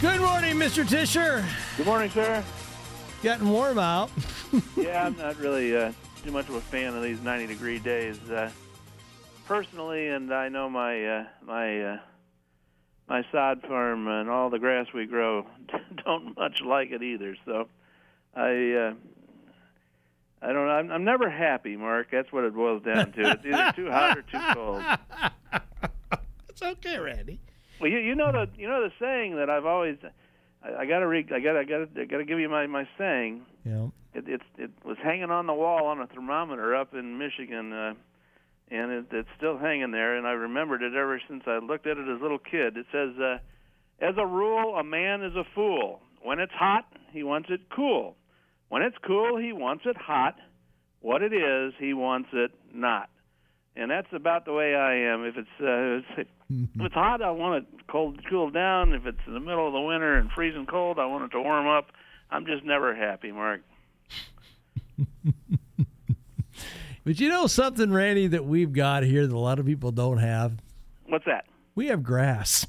[0.00, 0.88] Good morning, Mr.
[0.88, 1.44] Tisher.
[1.76, 2.44] Good morning, sir.
[3.24, 4.08] Getting warm out.
[4.76, 5.90] yeah, I'm not really uh,
[6.22, 8.20] too much of a fan of these 90 degree days.
[8.30, 8.52] Uh,
[9.46, 11.98] personally, and I know my uh, my uh,
[13.08, 15.44] my sod farm and all the grass we grow
[16.04, 17.36] don't much like it either.
[17.44, 17.66] So
[18.34, 18.94] I uh,
[20.42, 20.72] I don't know.
[20.72, 22.08] I'm, I'm never happy, Mark.
[22.10, 23.30] That's what it boils down to.
[23.32, 24.82] It's either too hot or too cold.
[26.48, 27.40] It's okay, Randy.
[27.80, 29.96] Well, you, you know the you know the saying that I've always
[30.62, 33.42] I, I gotta read I gotta I gotta I gotta give you my my saying.
[33.64, 33.86] Yeah.
[34.12, 37.72] It it's it was hanging on the wall on a thermometer up in Michigan.
[37.72, 37.94] Uh,
[38.70, 40.16] and it, it's still hanging there.
[40.16, 42.76] And I remembered it ever since I looked at it as a little kid.
[42.76, 43.38] It says, uh,
[44.00, 46.02] "As a rule, a man is a fool.
[46.22, 48.16] When it's hot, he wants it cool.
[48.70, 50.36] When it's cool, he wants it hot.
[51.00, 53.10] What it is, he wants it not."
[53.76, 55.24] And that's about the way I am.
[55.24, 58.94] If it's uh, if it's hot, I want it cold cool down.
[58.94, 61.42] If it's in the middle of the winter and freezing cold, I want it to
[61.42, 61.90] warm up.
[62.30, 63.60] I'm just never happy, Mark.
[67.04, 70.18] But you know something, Randy, that we've got here that a lot of people don't
[70.18, 70.52] have?
[71.06, 71.46] What's that?
[71.74, 72.66] We have grass.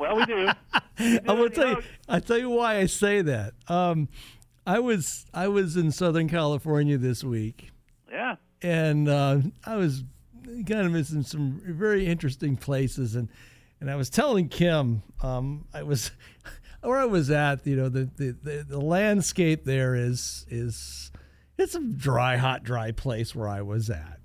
[0.00, 0.48] well, we do.
[1.28, 1.82] I will tell you.
[2.08, 3.52] I tell you why I say that.
[3.68, 4.08] Um,
[4.66, 7.70] I was I was in Southern California this week.
[8.10, 8.36] Yeah.
[8.62, 10.02] And uh, I was
[10.44, 13.28] kind of missing some very interesting places, and
[13.80, 16.10] and I was telling Kim, um, I was
[16.80, 17.66] where I was at.
[17.66, 21.12] You know, the, the the the landscape there is is
[21.58, 24.20] it's a dry, hot, dry place where I was at.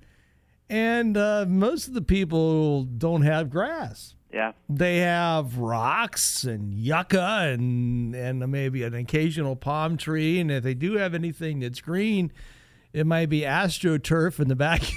[0.69, 4.15] And uh, most of the people don't have grass.
[4.33, 4.53] Yeah.
[4.69, 10.39] They have rocks and yucca and and maybe an occasional palm tree.
[10.39, 12.31] And if they do have anything that's green,
[12.93, 14.93] it might be astroturf in the backyard.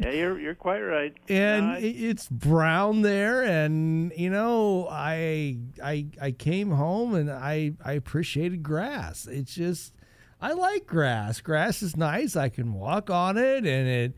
[0.00, 1.14] Yeah, you're you're quite right.
[1.28, 7.30] and No, I- it's brown there and you know i i i came home and
[7.30, 9.94] i i appreciated grass it's just
[10.38, 14.16] i like grass grass is nice i can walk on it and it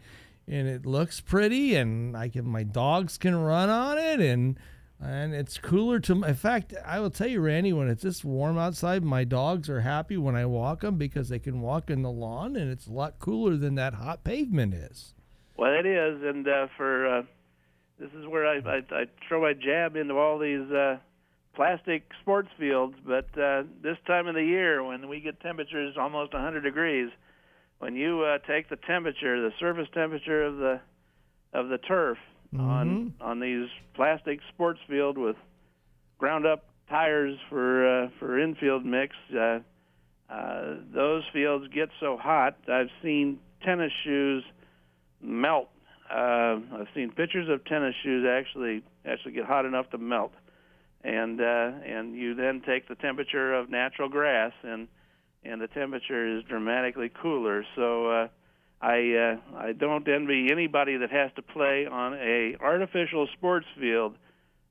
[0.51, 4.59] and it looks pretty and i can my dogs can run on it and
[5.03, 8.59] and it's cooler to in fact i will tell you randy when it's this warm
[8.59, 12.11] outside my dogs are happy when i walk them because they can walk in the
[12.11, 15.15] lawn and it's a lot cooler than that hot pavement is
[15.57, 17.23] Well, it is, and uh, for uh,
[17.99, 20.97] this is where I, I I throw my jab into all these uh,
[21.55, 22.95] plastic sports fields.
[23.07, 27.11] But uh, this time of the year, when we get temperatures almost 100 degrees,
[27.81, 30.81] when you uh, take the temperature, the surface temperature of the
[31.53, 32.19] of the turf
[32.57, 35.37] on on these plastic sports field with
[36.19, 39.59] ground up tires for uh, for infield mix, uh,
[40.31, 42.57] uh, those fields get so hot.
[42.71, 44.45] I've seen tennis shoes
[45.23, 45.71] melt.
[46.11, 50.33] Uh, I've seen pictures of tennis shoes actually actually get hot enough to melt,
[51.03, 54.87] and uh, and you then take the temperature of natural grass, and
[55.45, 57.65] and the temperature is dramatically cooler.
[57.77, 58.29] So uh,
[58.81, 64.17] I uh, I don't envy anybody that has to play on a artificial sports field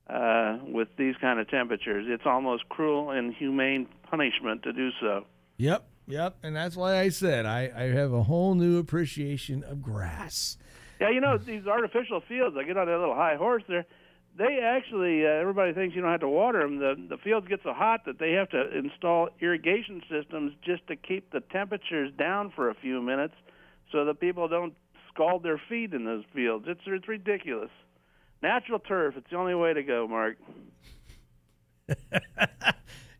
[0.08, 2.06] uh, with these kind of temperatures.
[2.08, 5.24] It's almost cruel and humane punishment to do so.
[5.58, 9.82] Yep, yep, and that's why I said I, I have a whole new appreciation of
[9.82, 10.56] grass.
[11.00, 12.56] Yeah, you know these artificial fields.
[12.58, 13.86] I get on that little high horse there.
[14.38, 16.78] They actually, uh, everybody thinks you don't have to water them.
[16.78, 20.96] The the fields get so hot that they have to install irrigation systems just to
[20.96, 23.34] keep the temperatures down for a few minutes,
[23.92, 24.74] so that people don't
[25.12, 26.66] scald their feet in those fields.
[26.68, 27.70] It's it's ridiculous.
[28.42, 29.14] Natural turf.
[29.16, 30.38] It's the only way to go, Mark.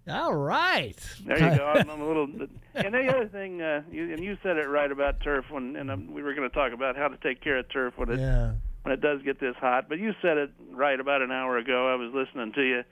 [0.09, 0.97] All right.
[1.27, 1.67] There you go.
[1.67, 2.29] I'm, I'm a little.
[2.73, 5.91] And the other thing, uh, you, and you said it right about turf when, and
[5.91, 8.21] um, we were going to talk about how to take care of turf when it
[8.21, 8.53] Yeah.
[8.83, 9.89] When it does get this hot.
[9.89, 11.89] But you said it right about an hour ago.
[11.93, 12.83] I was listening to you.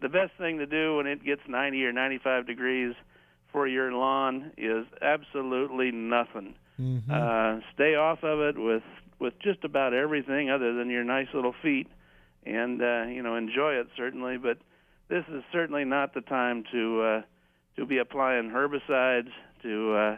[0.00, 2.94] The best thing to do when it gets 90 or 95 degrees
[3.52, 6.54] for your lawn is absolutely nothing.
[6.80, 7.10] Mm-hmm.
[7.10, 8.82] Uh, stay off of it with
[9.18, 11.88] with just about everything other than your nice little feet,
[12.44, 14.36] and uh, you know enjoy it certainly.
[14.36, 14.58] But
[15.08, 17.22] this is certainly not the time to uh,
[17.78, 19.30] to be applying herbicides
[19.62, 20.16] to uh,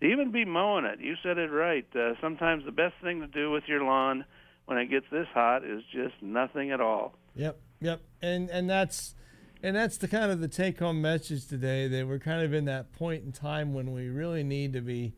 [0.00, 0.98] to even be mowing it.
[1.00, 1.86] You said it right.
[1.94, 4.24] Uh, sometimes the best thing to do with your lawn
[4.70, 7.12] when it gets this hot is just nothing at all.
[7.34, 9.16] Yep, yep, and and that's
[9.64, 12.66] and that's the kind of the take home message today that we're kind of in
[12.66, 15.12] that point in time when we really need to be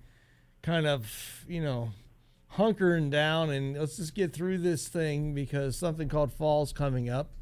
[0.62, 1.90] kind of you know
[2.56, 7.32] hunkering down and let's just get through this thing because something called fall's coming up.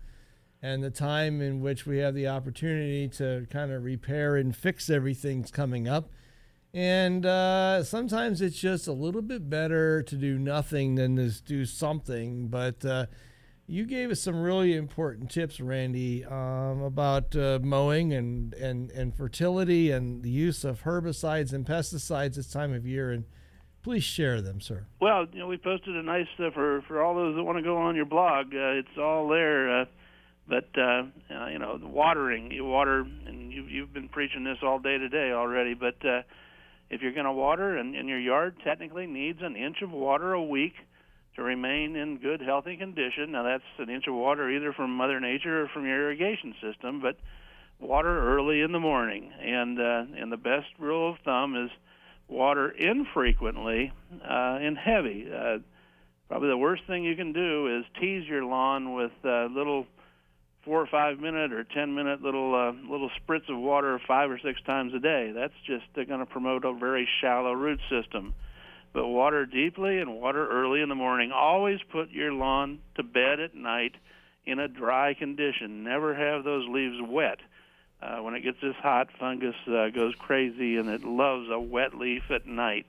[0.60, 4.90] and the time in which we have the opportunity to kind of repair and fix
[4.90, 6.10] everything's coming up.
[6.72, 11.64] And uh, sometimes it's just a little bit better to do nothing than to do
[11.64, 12.46] something.
[12.46, 13.06] But uh,
[13.66, 19.16] you gave us some really important tips, Randy, um, about uh, mowing and, and, and
[19.16, 23.10] fertility and the use of herbicides and pesticides this time of year.
[23.10, 23.24] And
[23.82, 24.86] please share them, sir.
[25.00, 27.64] Well, you know, we posted a nice uh, for for all those that want to
[27.64, 28.54] go on your blog.
[28.54, 29.80] Uh, it's all there.
[29.80, 29.84] Uh,
[30.48, 34.98] but you know, the watering, you water, and you've you've been preaching this all day
[34.98, 35.74] today already.
[35.74, 35.94] But
[36.90, 40.32] if you're going to water, and, and your yard technically needs an inch of water
[40.32, 40.74] a week
[41.36, 43.32] to remain in good, healthy condition.
[43.32, 47.00] Now that's an inch of water either from Mother Nature or from your irrigation system,
[47.00, 47.16] but
[47.78, 49.30] water early in the morning.
[49.40, 51.70] And uh, and the best rule of thumb is
[52.28, 55.28] water infrequently uh, and heavy.
[55.32, 55.58] Uh,
[56.28, 59.86] probably the worst thing you can do is tease your lawn with uh, little
[60.64, 64.38] four or five minute or ten minute little uh, little spritz of water five or
[64.38, 65.32] six times a day.
[65.34, 68.34] That's just going to promote a very shallow root system.
[68.92, 71.30] But water deeply and water early in the morning.
[71.32, 73.94] Always put your lawn to bed at night
[74.44, 75.84] in a dry condition.
[75.84, 77.38] Never have those leaves wet.
[78.02, 81.94] Uh, when it gets this hot, fungus uh, goes crazy and it loves a wet
[81.94, 82.86] leaf at night.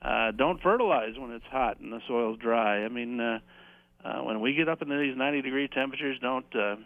[0.00, 2.84] Uh, don't fertilize when it's hot and the soil's dry.
[2.84, 3.40] I mean, uh,
[4.04, 6.76] uh, when we get up into these 90 degree temperatures, don't uh,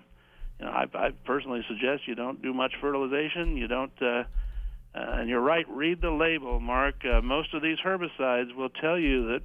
[0.59, 0.71] you know?
[0.73, 3.57] I, I personally suggest you don't do much fertilization.
[3.57, 3.93] You don't.
[4.01, 4.25] Uh,
[4.95, 5.67] uh, and you're right.
[5.71, 6.97] Read the label, Mark.
[7.05, 9.41] Uh, most of these herbicides will tell you that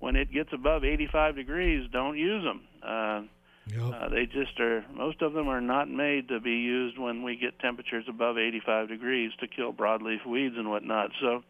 [0.00, 2.62] when it gets above 85 degrees, don't use them.
[2.82, 3.22] Uh,
[3.66, 3.92] Yep.
[3.94, 4.84] uh, they just are.
[4.92, 8.88] Most of them are not made to be used when we get temperatures above 85
[8.88, 11.10] degrees to kill broadleaf weeds and whatnot.
[11.20, 11.44] So,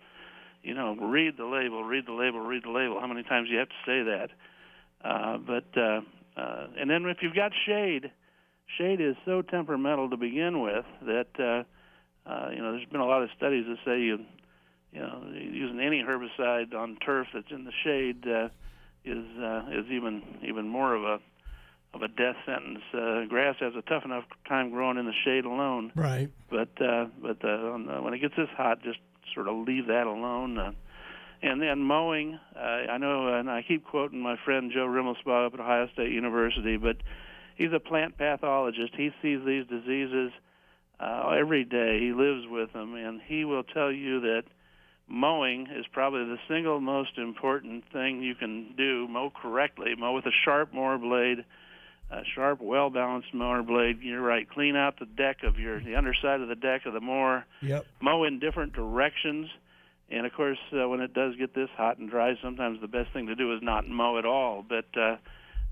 [0.62, 3.00] you know, read the label, read the label, read the label.
[3.00, 4.30] How many times do you have to say that?
[5.05, 6.01] Uh, but uh,
[6.36, 8.11] uh, and then if you've got shade,
[8.78, 13.07] shade is so temperamental to begin with that uh, uh, you know there's been a
[13.07, 14.18] lot of studies that say you
[14.92, 18.48] you know using any herbicide on turf that's in the shade uh,
[19.05, 21.18] is uh, is even even more of a
[21.92, 22.82] of a death sentence.
[22.94, 25.92] Uh, grass has a tough enough time growing in the shade alone.
[25.94, 26.30] Right.
[26.48, 28.98] But uh, but uh, on the, when it gets this hot, just
[29.34, 30.59] sort of leave that alone.
[30.59, 30.72] Uh,
[31.43, 35.55] and then mowing, uh, I know, and I keep quoting my friend Joe Rimelspach up
[35.55, 36.97] at Ohio State University, but
[37.57, 38.95] he's a plant pathologist.
[38.97, 40.32] He sees these diseases
[40.99, 41.99] uh, every day.
[42.01, 44.43] He lives with them, and he will tell you that
[45.09, 49.09] mowing is probably the single most important thing you can do.
[49.09, 49.95] Mow correctly.
[49.99, 51.45] Mow with a sharp mower blade,
[52.11, 54.01] a sharp, well-balanced mower blade.
[54.03, 54.49] You're right.
[54.49, 57.45] Clean out the deck of your the underside of the deck of the mower.
[57.62, 57.86] Yep.
[58.01, 59.49] Mow in different directions.
[60.11, 63.12] And of course, uh, when it does get this hot and dry, sometimes the best
[63.12, 64.64] thing to do is not mow at all.
[64.68, 65.16] But uh,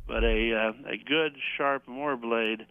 [0.06, 2.66] but a uh, a good sharp mower blade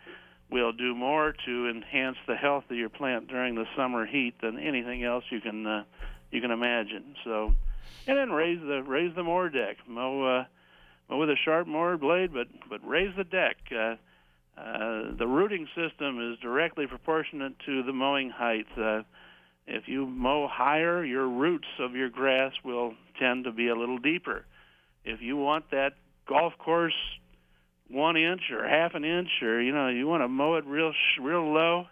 [0.50, 4.58] will do more to enhance the health of your plant during the summer heat than
[4.58, 5.84] anything else you can uh,
[6.32, 7.16] you can imagine.
[7.24, 7.54] So,
[8.08, 9.78] and then raise the raise the mower deck.
[9.88, 10.46] Mow uh,
[11.10, 13.58] mow with a sharp mower blade, but but raise the deck.
[13.72, 13.96] Uh,
[14.58, 18.66] uh, the rooting system is directly proportionate to the mowing height.
[18.76, 19.04] Uh,
[19.68, 23.98] if you mow higher, your roots of your grass will tend to be a little
[23.98, 24.46] deeper.
[25.04, 25.94] If you want that
[26.28, 26.94] golf course
[27.90, 30.94] one inch or half an inch, or you know, you want to mow it real
[31.22, 31.86] real low,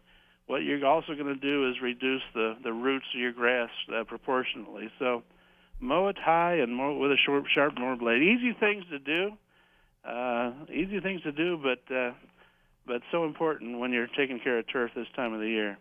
[0.47, 4.03] what you're also going to do is reduce the the roots of your grass uh,
[4.03, 4.89] proportionally.
[4.99, 5.23] So,
[5.79, 8.21] mow it high and mow it with a short, sharp mower blade.
[8.21, 9.31] Easy things to do,
[10.07, 12.11] uh, easy things to do, but uh,
[12.85, 15.77] but so important when you're taking care of turf this time of the year.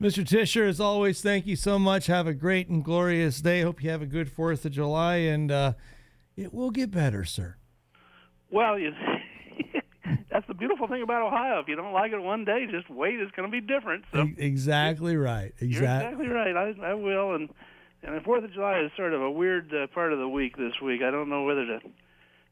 [0.00, 0.26] Mr.
[0.26, 2.06] Tisher, as always, thank you so much.
[2.06, 3.60] Have a great and glorious day.
[3.60, 5.72] Hope you have a good 4th of July, and uh,
[6.36, 7.56] it will get better, sir.
[8.50, 8.92] Well, you,
[10.32, 11.60] that's the beautiful thing about Ohio.
[11.60, 13.20] If you don't like it one day, just wait.
[13.20, 14.04] It's going to be different.
[14.14, 15.52] So exactly right.
[15.60, 16.26] you're Exactly.
[16.26, 16.56] exactly right.
[16.56, 17.34] I, I will.
[17.34, 17.50] And
[18.02, 20.56] and the Fourth of July is sort of a weird uh, part of the week
[20.56, 21.02] this week.
[21.02, 21.80] I don't know whether to.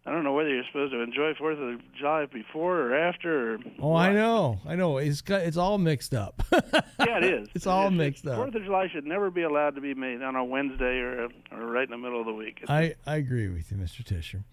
[0.07, 3.55] I don't know whether you're supposed to enjoy Fourth of July before or after.
[3.55, 4.59] Or Oh, I know.
[4.67, 4.97] I know.
[4.99, 6.43] It's got, it's all mixed up.
[6.53, 7.49] yeah, it is.
[7.55, 8.37] It's all mixed up.
[8.37, 11.67] Fourth of July should never be allowed to be made on a Wednesday or or
[11.67, 12.65] right in the middle of the week.
[12.69, 14.03] I, I agree with you, Mr.
[14.03, 14.45] Tisher.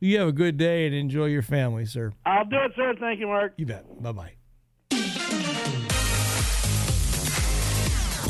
[0.00, 2.12] You have a good day and enjoy your family, sir.
[2.24, 2.94] I'll do it, sir.
[2.98, 3.52] Thank you, Mark.
[3.56, 4.02] You bet.
[4.02, 4.32] Bye bye.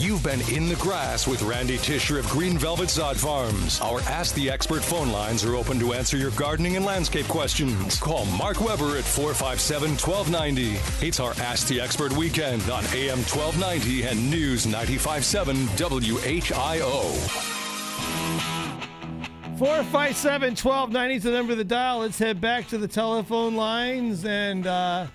[0.03, 3.81] You've been in the grass with Randy Tisher of Green Velvet Sod Farms.
[3.81, 8.01] Our Ask the Expert phone lines are open to answer your gardening and landscape questions.
[8.01, 11.07] Call Mark Weber at 457 1290.
[11.07, 17.03] It's our Ask the Expert weekend on AM 1290 and News 957 WHIO.
[19.57, 22.01] 457 1290 is the number of the dial.
[22.01, 24.25] Let's head back to the telephone lines.
[24.25, 25.07] And uh,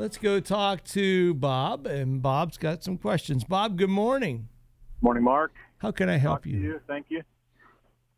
[0.00, 3.44] Let's go talk to Bob, and Bob's got some questions.
[3.44, 4.48] Bob, good morning.
[5.02, 5.52] Morning, Mark.
[5.76, 6.56] How can I help you?
[6.56, 6.80] you?
[6.86, 7.20] Thank you.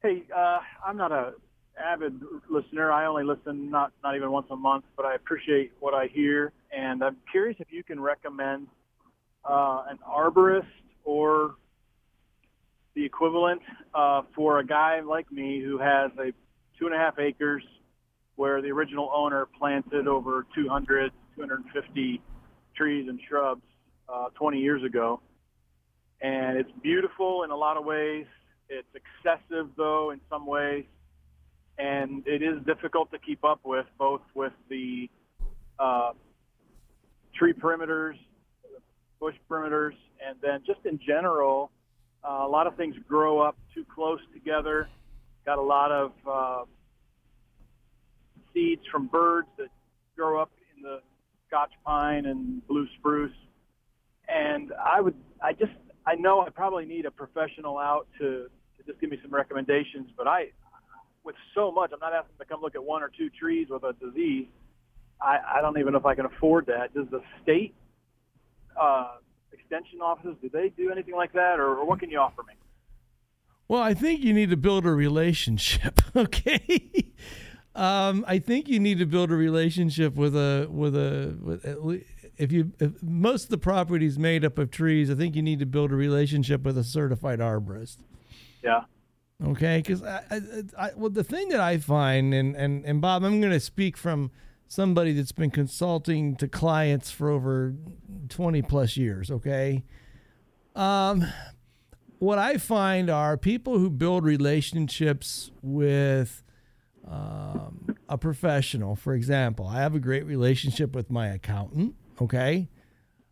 [0.01, 1.33] Hey, uh, I'm not a
[1.76, 2.93] avid listener.
[2.93, 6.53] I only listen not not even once a month, but I appreciate what I hear,
[6.70, 8.68] and I'm curious if you can recommend
[9.45, 10.70] uh, an arborist
[11.03, 11.57] or
[12.95, 13.61] the equivalent
[13.93, 16.30] uh, for a guy like me who has a
[16.78, 17.64] two and a half acres
[18.37, 22.20] where the original owner planted over 200, 250
[22.76, 23.62] trees and shrubs
[24.09, 25.20] uh, 20 years ago.
[26.20, 28.26] And it's beautiful in a lot of ways.
[28.68, 30.85] It's excessive, though, in some ways.
[31.78, 35.09] And it is difficult to keep up with, both with the
[35.78, 36.12] uh,
[37.35, 38.14] tree perimeters,
[39.18, 41.70] bush perimeters, and then just in general,
[42.24, 44.89] uh, a lot of things grow up too close together.
[45.45, 46.64] Got a lot of uh,
[48.55, 49.68] seeds from birds that
[50.16, 51.01] grow up in the
[51.53, 53.32] Scotch pine and blue spruce.
[54.26, 55.72] And I would, I just,
[56.07, 58.48] I know I probably need a professional out to,
[58.78, 60.46] to just give me some recommendations, but I,
[61.24, 63.82] with so much, I'm not asking to come look at one or two trees with
[63.82, 64.46] a disease.
[65.20, 66.94] I, I don't even know if I can afford that.
[66.94, 67.74] Does the state
[68.80, 69.16] uh,
[69.53, 72.55] extension offices, do they do anything like that, or, or what can you offer me?
[73.68, 76.00] Well, I think you need to build a relationship.
[76.14, 77.12] Okay.
[77.74, 82.04] Um, I think you need to build a relationship with a with a with
[82.36, 85.10] if you if most of the property is made up of trees.
[85.10, 87.98] I think you need to build a relationship with a certified arborist.
[88.62, 88.82] Yeah.
[89.44, 90.40] Okay, because I, I,
[90.78, 93.96] I, well, the thing that I find, and and and Bob, I'm going to speak
[93.96, 94.30] from
[94.68, 97.74] somebody that's been consulting to clients for over
[98.28, 99.30] 20 plus years.
[99.30, 99.82] Okay,
[100.76, 101.26] um,
[102.18, 106.42] what I find are people who build relationships with
[107.09, 108.96] um, a professional.
[108.96, 111.94] For example, I have a great relationship with my accountant.
[112.20, 112.68] Okay.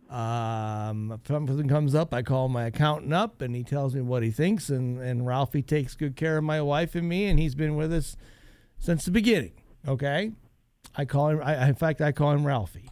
[0.08, 4.22] Um, if something comes up, I call my accountant up and he tells me what
[4.22, 4.68] he thinks.
[4.68, 7.92] And, and Ralphie takes good care of my wife and me, and he's been with
[7.92, 8.16] us
[8.78, 9.52] since the beginning.
[9.86, 10.32] Okay.
[10.96, 12.89] I call him, I, in fact, I call him Ralphie.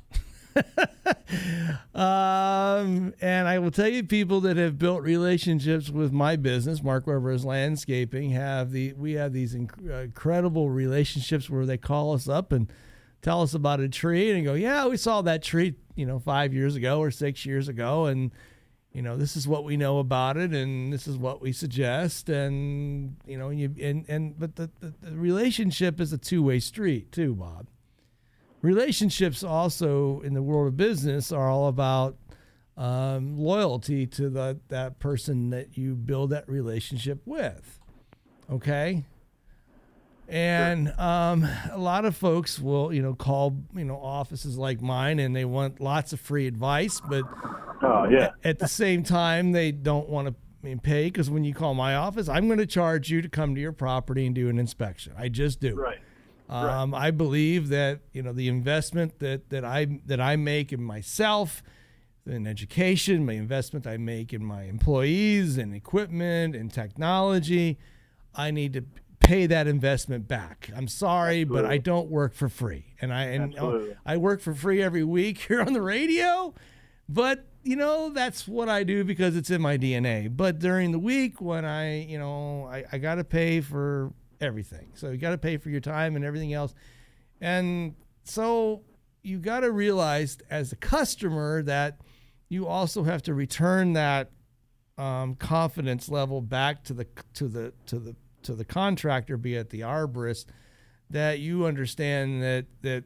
[1.95, 7.07] um, and I will tell you, people that have built relationships with my business, Mark
[7.07, 12.29] Weber's Landscaping, have the we have these inc- uh, incredible relationships where they call us
[12.29, 12.71] up and
[13.23, 16.55] tell us about a tree and go, yeah, we saw that tree, you know, five
[16.55, 18.31] years ago or six years ago, and
[18.93, 22.29] you know, this is what we know about it, and this is what we suggest,
[22.29, 26.59] and you know, you and and but the, the, the relationship is a two way
[26.59, 27.69] street too, Bob
[28.63, 32.17] relationships also in the world of business are all about
[32.77, 37.79] um, loyalty to the, that person that you build that relationship with.
[38.51, 39.05] Okay.
[40.29, 45.19] And um, a lot of folks will, you know, call, you know, offices like mine
[45.19, 47.25] and they want lots of free advice, but
[47.83, 48.31] oh, yeah.
[48.45, 50.35] at the same time, they don't want to
[50.83, 53.61] pay because when you call my office, I'm going to charge you to come to
[53.61, 55.15] your property and do an inspection.
[55.17, 55.75] I just do.
[55.75, 55.99] Right.
[56.49, 60.83] Um, I believe that you know the investment that that I that I make in
[60.83, 61.63] myself,
[62.27, 67.79] in education, my investment I make in my employees and equipment and technology,
[68.35, 68.85] I need to
[69.21, 70.71] pay that investment back.
[70.75, 71.63] I'm sorry, Absolutely.
[71.63, 73.97] but I don't work for free, and I and Absolutely.
[74.07, 76.55] I work for free every week here on the radio,
[77.09, 80.35] but you know that's what I do because it's in my DNA.
[80.35, 84.93] But during the week when I you know I, I got to pay for everything.
[84.95, 86.75] So you got to pay for your time and everything else.
[87.41, 88.83] And so
[89.23, 92.01] you got to realize as a customer that
[92.49, 94.31] you also have to return that
[94.97, 99.71] um, confidence level back to the to the to the to the contractor, be it
[99.71, 100.47] the arborist,
[101.11, 103.05] that you understand that that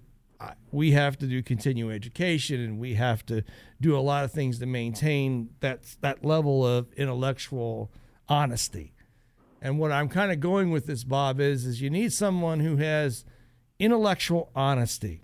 [0.72, 3.44] we have to do continuing education and we have to
[3.80, 7.92] do a lot of things to maintain that that level of intellectual
[8.28, 8.94] honesty.
[9.62, 12.76] And what I'm kind of going with this, Bob, is is you need someone who
[12.78, 13.24] has
[13.78, 15.22] intellectual honesty,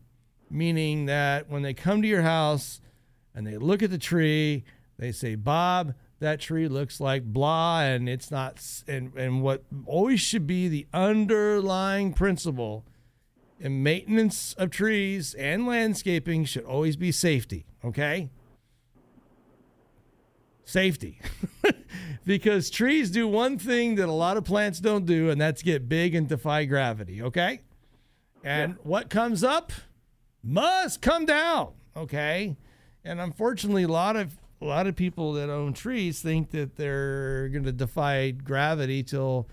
[0.49, 2.80] meaning that when they come to your house
[3.34, 4.64] and they look at the tree,
[4.97, 8.64] they say, Bob, that tree looks like blah, and it's not.
[8.86, 12.84] And and what always should be the underlying principle
[13.59, 17.66] in maintenance of trees and landscaping should always be safety.
[17.84, 18.30] Okay.
[20.68, 21.18] Safety.
[22.26, 25.88] because trees do one thing that a lot of plants don't do, and that's get
[25.88, 27.22] big and defy gravity.
[27.22, 27.62] Okay.
[28.44, 28.78] And yeah.
[28.82, 29.72] what comes up
[30.42, 31.72] must come down.
[31.96, 32.54] Okay.
[33.02, 37.48] And unfortunately, a lot of a lot of people that own trees think that they're
[37.48, 39.48] going to defy gravity till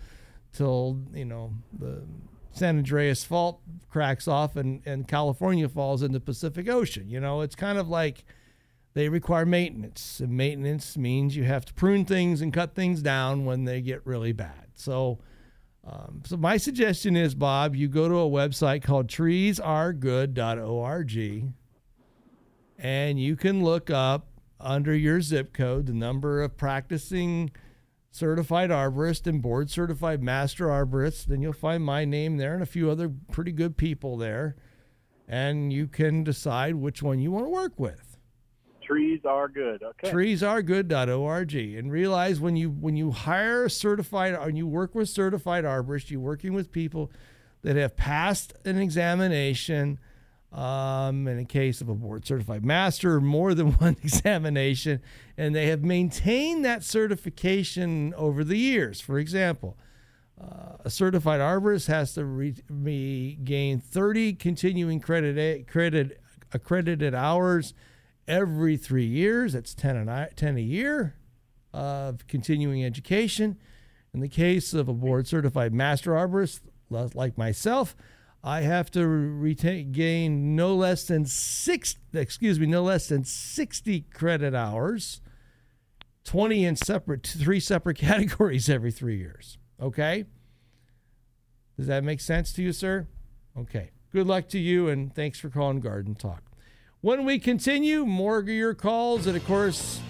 [0.52, 2.04] till you know the
[2.52, 7.10] San Andreas Fault cracks off and, and California falls in the Pacific Ocean.
[7.10, 8.26] You know, it's kind of like
[8.96, 10.20] they require maintenance.
[10.20, 14.02] And maintenance means you have to prune things and cut things down when they get
[14.06, 14.70] really bad.
[14.74, 15.20] So,
[15.86, 21.54] um, so my suggestion is, Bob, you go to a website called treesaregood.org
[22.78, 24.28] and you can look up
[24.60, 27.52] under your zip code the number of practicing
[28.12, 31.26] certified arborist and board certified master arborist.
[31.26, 34.56] Then you'll find my name there and a few other pretty good people there.
[35.28, 38.05] And you can decide which one you want to work with.
[38.86, 39.84] Trees are good.
[39.84, 40.12] Okay.
[40.12, 41.56] Treesaregood.org.
[41.56, 46.10] And realize when you when you hire a certified and you work with certified arborists,
[46.10, 47.12] you're working with people
[47.64, 50.00] that have passed an examination
[50.52, 55.02] um, in a case of a board certified master, more than one examination,
[55.38, 59.02] and they have maintained that certification over the years.
[59.02, 59.78] For example,
[60.40, 66.22] uh, a certified arborist has to re- gain 30 continuing credit, credit
[66.54, 67.74] accredited hours
[68.28, 69.54] every three years.
[69.54, 71.16] That's 10 a, 10 a year
[71.74, 73.58] of continuing education.
[74.14, 77.96] In the case of a board certified master arborist, like myself,
[78.46, 84.02] I have to retain gain no less than six excuse me no less than 60
[84.14, 85.20] credit hours
[86.26, 90.26] 20 in separate three separate categories every 3 years okay
[91.76, 93.08] does that make sense to you sir
[93.58, 96.45] okay good luck to you and thanks for calling garden talk
[97.06, 100.02] when we continue more of your calls and of course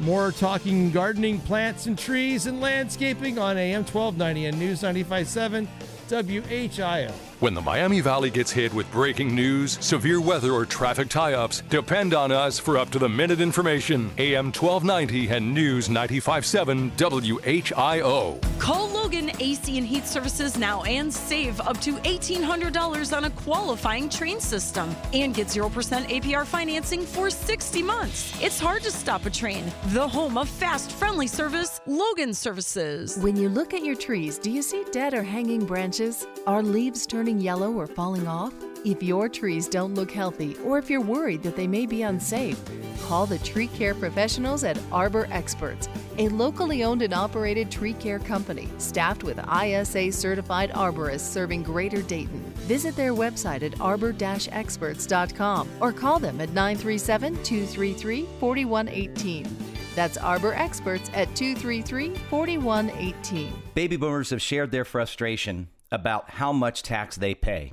[0.00, 5.68] more talking gardening plants and trees and landscaping on AM 1290 and News 957
[6.08, 11.32] WHIO when the Miami Valley gets hit with breaking news, severe weather, or traffic tie
[11.32, 14.10] ups, depend on us for up to the minute information.
[14.18, 18.40] AM 1290 and News 957 WHIO.
[18.58, 24.10] Call Logan AC and Heat Services now and save up to $1,800 on a qualifying
[24.10, 28.38] Trane system and get 0% APR financing for 60 months.
[28.42, 29.72] It's hard to stop a Trane.
[29.94, 33.16] The home of fast, friendly service, Logan Services.
[33.18, 36.26] When you look at your trees, do you see dead or hanging branches?
[36.46, 38.52] Are leaves turning turning yellow or falling off?
[38.84, 42.58] If your trees don't look healthy or if you're worried that they may be unsafe,
[43.02, 48.18] call the tree care professionals at Arbor Experts, a locally owned and operated tree care
[48.18, 52.40] company staffed with ISA certified arborists serving Greater Dayton.
[52.66, 59.46] Visit their website at arbor-experts.com or call them at 937-233-4118.
[59.94, 63.52] That's Arbor Experts at 233 4118.
[63.74, 67.72] Baby boomers have shared their frustration about how much tax they pay.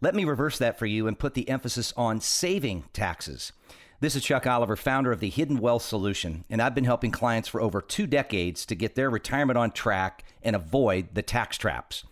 [0.00, 3.52] Let me reverse that for you and put the emphasis on saving taxes.
[3.98, 7.48] This is Chuck Oliver, founder of the Hidden Wealth Solution, and I've been helping clients
[7.48, 12.04] for over two decades to get their retirement on track and avoid the tax traps.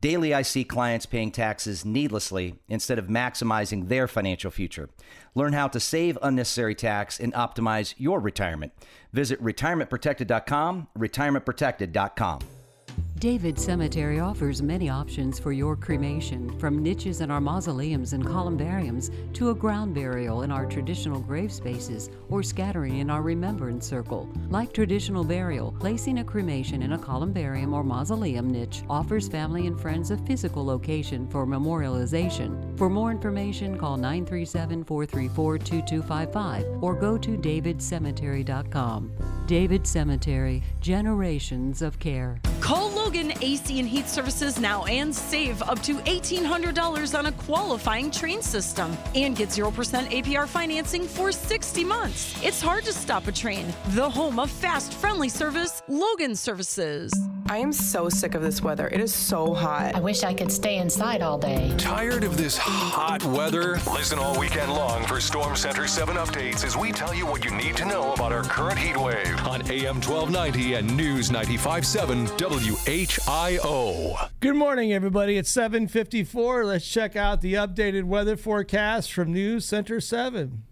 [0.00, 4.90] Daily, I see clients paying taxes needlessly instead of maximizing their financial future.
[5.34, 8.72] Learn how to save unnecessary tax and optimize your retirement.
[9.12, 12.40] Visit retirementprotected.com, retirementprotected.com.
[13.18, 19.10] David Cemetery offers many options for your cremation, from niches in our mausoleums and columbariums
[19.34, 24.28] to a ground burial in our traditional grave spaces or scattering in our remembrance circle.
[24.50, 29.80] Like traditional burial, placing a cremation in a columbarium or mausoleum niche offers family and
[29.80, 32.76] friends a physical location for memorialization.
[32.76, 39.12] For more information, call 937 434 2255 or go to davidcemetery.com.
[39.46, 42.40] David Cemetery, generations of care.
[42.60, 48.10] Call Logan AC and Heat Services now and save up to $1,800 on a qualifying
[48.10, 52.36] Trane system and get 0% APR financing for 60 months.
[52.44, 53.72] It's hard to stop a Trane.
[53.94, 57.12] The home of fast, friendly service, Logan Services.
[57.46, 58.88] I am so sick of this weather.
[58.88, 59.94] It is so hot.
[59.94, 61.72] I wish I could stay inside all day.
[61.76, 63.78] Tired of this hot weather?
[63.92, 67.50] Listen all weekend long for Storm Center 7 updates as we tell you what you
[67.50, 72.24] need to know about our current heat wave on AM 1290 and News 957
[72.94, 74.28] WHIO.
[74.38, 75.36] Good morning, everybody.
[75.36, 76.64] It's 754.
[76.64, 80.62] Let's check out the updated weather forecast from News Center 7.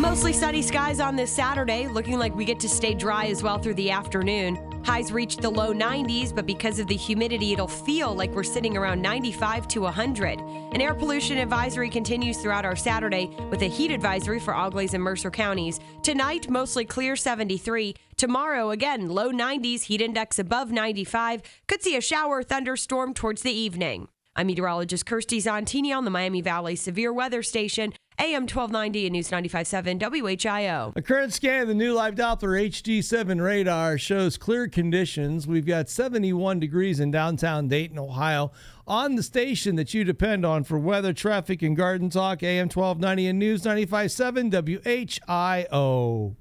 [0.00, 3.58] Mostly sunny skies on this Saturday, looking like we get to stay dry as well
[3.58, 4.56] through the afternoon.
[4.84, 8.74] Highs reach the low 90s, but because of the humidity, it'll feel like we're sitting
[8.74, 10.38] around 95 to 100.
[10.38, 15.02] An air pollution advisory continues throughout our Saturday with a heat advisory for Auglaize and
[15.02, 15.78] Mercer counties.
[16.02, 17.94] Tonight, mostly clear 73.
[18.18, 21.40] Tomorrow, again, low 90s, heat index above 95.
[21.68, 24.08] Could see a shower thunderstorm towards the evening.
[24.34, 29.30] I'm meteorologist Kirstie Zontini on the Miami Valley Severe Weather Station AM 1290 and News
[29.30, 30.92] 95.7 WHIO.
[30.96, 35.46] A current scan of the new Live Doppler HD7 radar shows clear conditions.
[35.46, 38.50] We've got 71 degrees in downtown Dayton, Ohio.
[38.88, 43.28] On the station that you depend on for weather, traffic, and garden talk, AM 1290
[43.28, 46.34] and News 95.7 WHIO.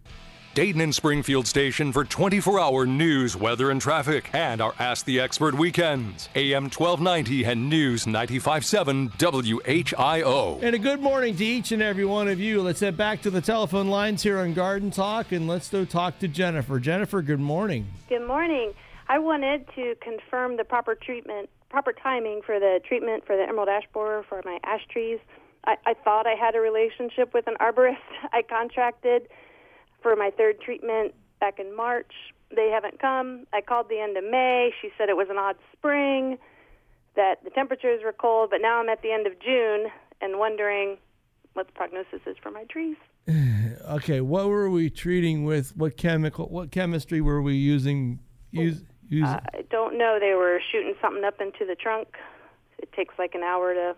[0.57, 5.19] Dayton and Springfield station for 24 hour news, weather, and traffic, and our Ask the
[5.19, 6.29] Expert weekends.
[6.33, 10.59] AM 1290 and News 95.7 WHIO.
[10.63, 12.63] And a good morning to each and every one of you.
[12.63, 16.17] Let's head back to the telephone lines here on Garden Talk and let's go talk
[16.21, 16.79] to Jennifer.
[16.79, 17.85] Jennifer, good morning.
[18.09, 18.73] Good morning.
[19.07, 23.69] I wanted to confirm the proper treatment, proper timing for the treatment for the emerald
[23.69, 25.19] ash borer for my ash trees.
[25.65, 27.97] I, I thought I had a relationship with an arborist
[28.33, 29.27] I contracted
[30.01, 32.11] for my third treatment back in March.
[32.55, 33.45] They haven't come.
[33.53, 34.71] I called the end of May.
[34.81, 36.37] She said it was an odd spring,
[37.15, 39.91] that the temperatures were cold, but now I'm at the end of June
[40.21, 40.97] and wondering
[41.53, 42.95] what the prognosis is for my trees.
[43.89, 45.75] okay, what were we treating with?
[45.75, 46.45] What chemical?
[46.45, 48.19] What chemistry were we using?
[48.51, 50.17] Use, use uh, I don't know.
[50.19, 52.07] They were shooting something up into the trunk.
[52.77, 53.95] It takes like an hour to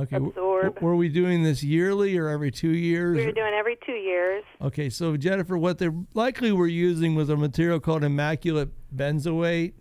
[0.00, 0.16] Okay.
[0.16, 0.80] absorb.
[0.80, 3.16] Were we doing this yearly or every two years?
[3.16, 4.44] We were doing every two years.
[4.62, 9.72] Okay, so Jennifer, what they likely were using was a material called emamectin benzoate.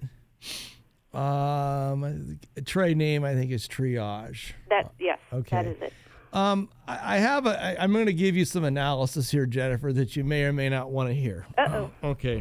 [1.14, 4.52] Um, trade name I think is triage.
[4.70, 5.56] That yes, Okay.
[5.56, 5.94] that is it.
[6.32, 7.64] Um, I I have a.
[7.80, 10.70] I, I'm going to give you some analysis here, Jennifer, that you may or may
[10.70, 11.48] not want to hear.
[11.58, 11.92] Uh oh.
[12.10, 12.40] Okay.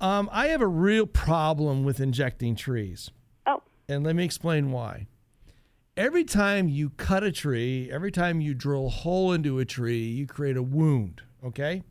[0.00, 3.10] Um, I have a real problem with injecting trees.
[3.46, 3.62] Oh.
[3.88, 5.06] And let me explain why.
[5.96, 10.04] Every time you cut a tree, every time you drill a hole into a tree,
[10.04, 11.82] you create a wound, okay?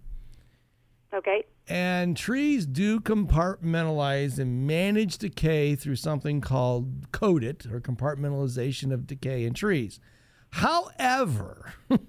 [1.14, 1.44] Okay.
[1.68, 9.46] And trees do compartmentalize and manage decay through something called CODIT, or compartmentalization of decay
[9.46, 10.00] in trees.
[10.50, 11.76] However,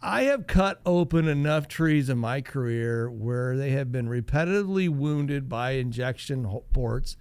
[0.00, 5.48] I have cut open enough trees in my career where they have been repetitively wounded
[5.48, 7.16] by injection ports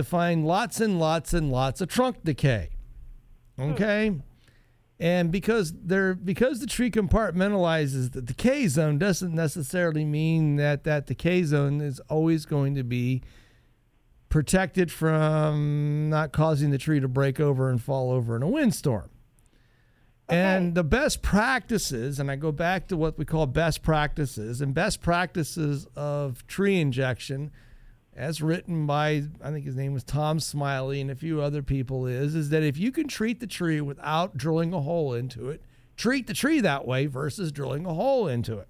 [0.00, 2.70] to find lots and lots and lots of trunk decay.
[3.56, 3.72] Hmm.
[3.72, 4.14] Okay?
[4.98, 11.06] And because they're because the tree compartmentalizes the decay zone doesn't necessarily mean that that
[11.06, 13.22] decay zone is always going to be
[14.28, 19.10] protected from not causing the tree to break over and fall over in a windstorm.
[20.28, 24.72] And the best practices, and I go back to what we call best practices, and
[24.72, 27.50] best practices of tree injection,
[28.20, 32.06] as written by I think his name was Tom Smiley and a few other people,
[32.06, 35.62] is is that if you can treat the tree without drilling a hole into it,
[35.96, 38.68] treat the tree that way versus drilling a hole into it.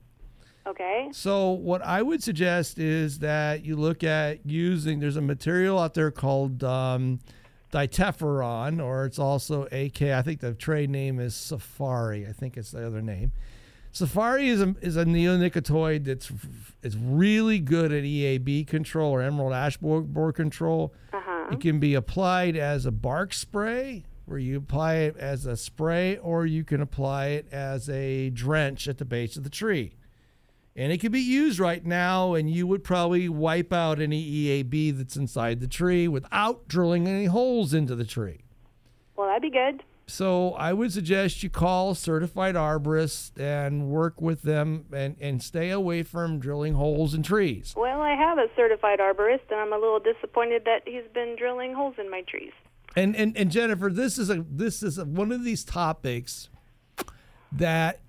[0.66, 1.08] Okay.
[1.12, 5.00] So what I would suggest is that you look at using.
[5.00, 7.18] There's a material out there called um,
[7.72, 10.02] dinotefuran, or it's also AK.
[10.02, 12.24] I think the trade name is Safari.
[12.24, 13.32] I think it's the other name.
[13.92, 16.30] Safari is a, is a neonicotinoid that's
[16.82, 20.94] is really good at EAB control or emerald ash borer, borer control.
[21.12, 21.48] Uh-huh.
[21.52, 26.16] It can be applied as a bark spray, where you apply it as a spray,
[26.18, 29.96] or you can apply it as a drench at the base of the tree.
[30.76, 34.96] And it can be used right now, and you would probably wipe out any EAB
[34.96, 38.44] that's inside the tree without drilling any holes into the tree.
[39.16, 39.82] Well, that'd be good.
[40.10, 45.42] So I would suggest you call a certified arborist and work with them and, and
[45.42, 47.74] stay away from drilling holes in trees.
[47.76, 51.74] Well, I have a certified arborist, and I'm a little disappointed that he's been drilling
[51.74, 52.52] holes in my trees.
[52.96, 56.48] And and, and Jennifer, this is a this is a, one of these topics
[57.52, 58.00] that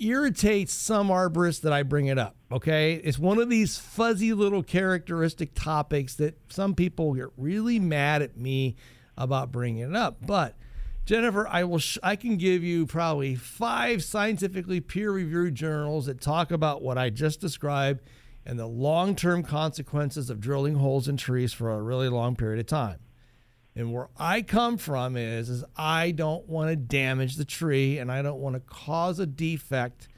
[0.00, 2.36] irritates some arborists that I bring it up.
[2.50, 8.22] Okay, it's one of these fuzzy little characteristic topics that some people get really mad
[8.22, 8.76] at me
[9.16, 10.18] about bringing it up.
[10.26, 10.56] But
[11.08, 16.50] Jennifer, I will sh- I can give you probably five scientifically peer-reviewed journals that talk
[16.50, 18.02] about what I just described
[18.44, 22.66] and the long-term consequences of drilling holes in trees for a really long period of
[22.66, 22.98] time.
[23.74, 28.12] And where I come from is, is I don't want to damage the tree and
[28.12, 30.08] I don't want to cause a defect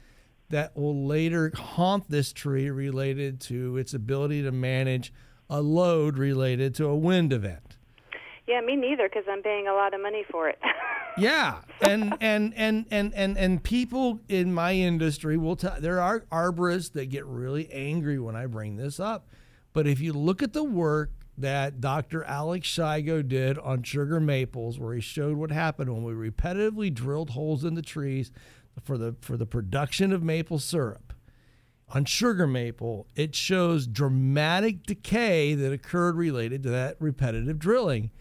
[0.49, 5.13] that will later haunt this tree related to its ability to manage
[5.49, 7.70] a load related to a wind event.
[8.51, 10.59] Yeah, me neither, because I'm paying a lot of money for it.
[11.17, 15.75] Yeah, and and and and and and people in my industry will tell.
[15.77, 19.27] There are arborists that get really angry when I bring this up,
[19.73, 22.23] but if you look at the work that Dr.
[22.23, 27.31] Alex Shigo did on sugar maples, where he showed what happened when we repetitively drilled
[27.31, 28.31] holes in the trees
[28.81, 31.11] for the for the production of maple syrup.
[31.89, 38.11] On sugar maple, it shows dramatic decay that occurred related to that repetitive drilling.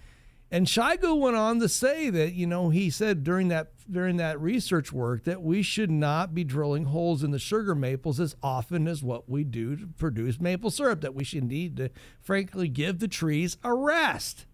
[0.52, 4.40] And Shigo went on to say that, you know, he said during that during that
[4.40, 8.88] research work that we should not be drilling holes in the sugar maples as often
[8.88, 11.90] as what we do to produce maple syrup, that we should need to
[12.20, 14.46] frankly give the trees a rest.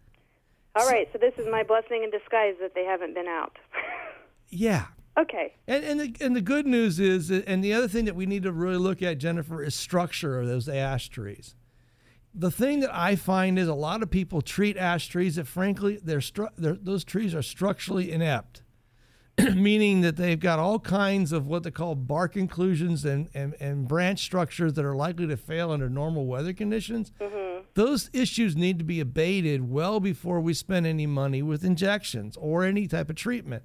[0.74, 3.56] All right, so this is my blessing in disguise that they haven't been out.
[4.48, 4.86] Yeah.
[5.18, 5.54] Okay.
[5.66, 8.44] And and the, and the good news is, and the other thing that we need
[8.44, 11.56] to really look at, Jennifer, is structure of those ash trees.
[12.38, 15.98] The thing that I find is a lot of people treat ash trees that, frankly,
[16.02, 18.62] they're, stru- they're those trees are structurally inept,
[19.54, 23.88] meaning that they've got all kinds of what they call bark inclusions and, and, and
[23.88, 27.10] branch structures that are likely to fail under normal weather conditions.
[27.18, 27.62] Mm-hmm.
[27.72, 32.64] Those issues need to be abated well before we spend any money with injections or
[32.64, 33.62] any type of treatment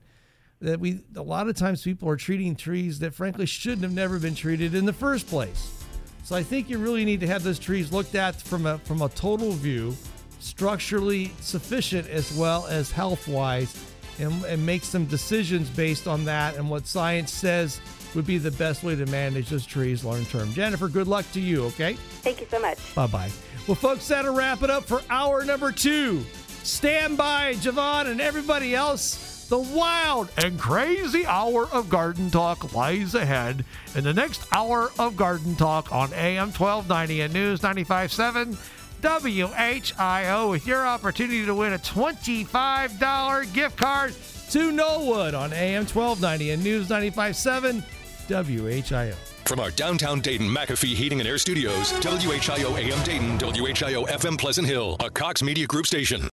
[0.61, 4.19] that we a lot of times people are treating trees that frankly shouldn't have never
[4.19, 5.80] been treated in the first place.
[6.23, 9.01] So I think you really need to have those trees looked at from a from
[9.01, 9.95] a total view,
[10.39, 13.75] structurally sufficient as well as health wise,
[14.19, 17.81] and, and make some decisions based on that and what science says
[18.15, 20.51] would be the best way to manage those trees long term.
[20.53, 21.93] Jennifer, good luck to you, okay?
[22.21, 22.77] Thank you so much.
[22.95, 23.31] Bye bye.
[23.67, 26.23] Well, folks, that'll wrap it up for hour number two.
[26.63, 29.30] Stand by, Javon, and everybody else.
[29.51, 33.65] The wild and crazy hour of Garden Talk lies ahead.
[33.95, 38.55] In the next hour of Garden Talk on AM 1290 and News 95.7
[39.01, 44.13] WHIO with your opportunity to win a $25 gift card
[44.51, 47.83] to Knollwood on AM 1290 and News 95.7
[48.29, 49.15] WHIO.
[49.43, 54.65] From our downtown Dayton McAfee Heating and Air Studios, WHIO AM Dayton, WHIO FM Pleasant
[54.65, 56.29] Hill, a Cox Media Group station.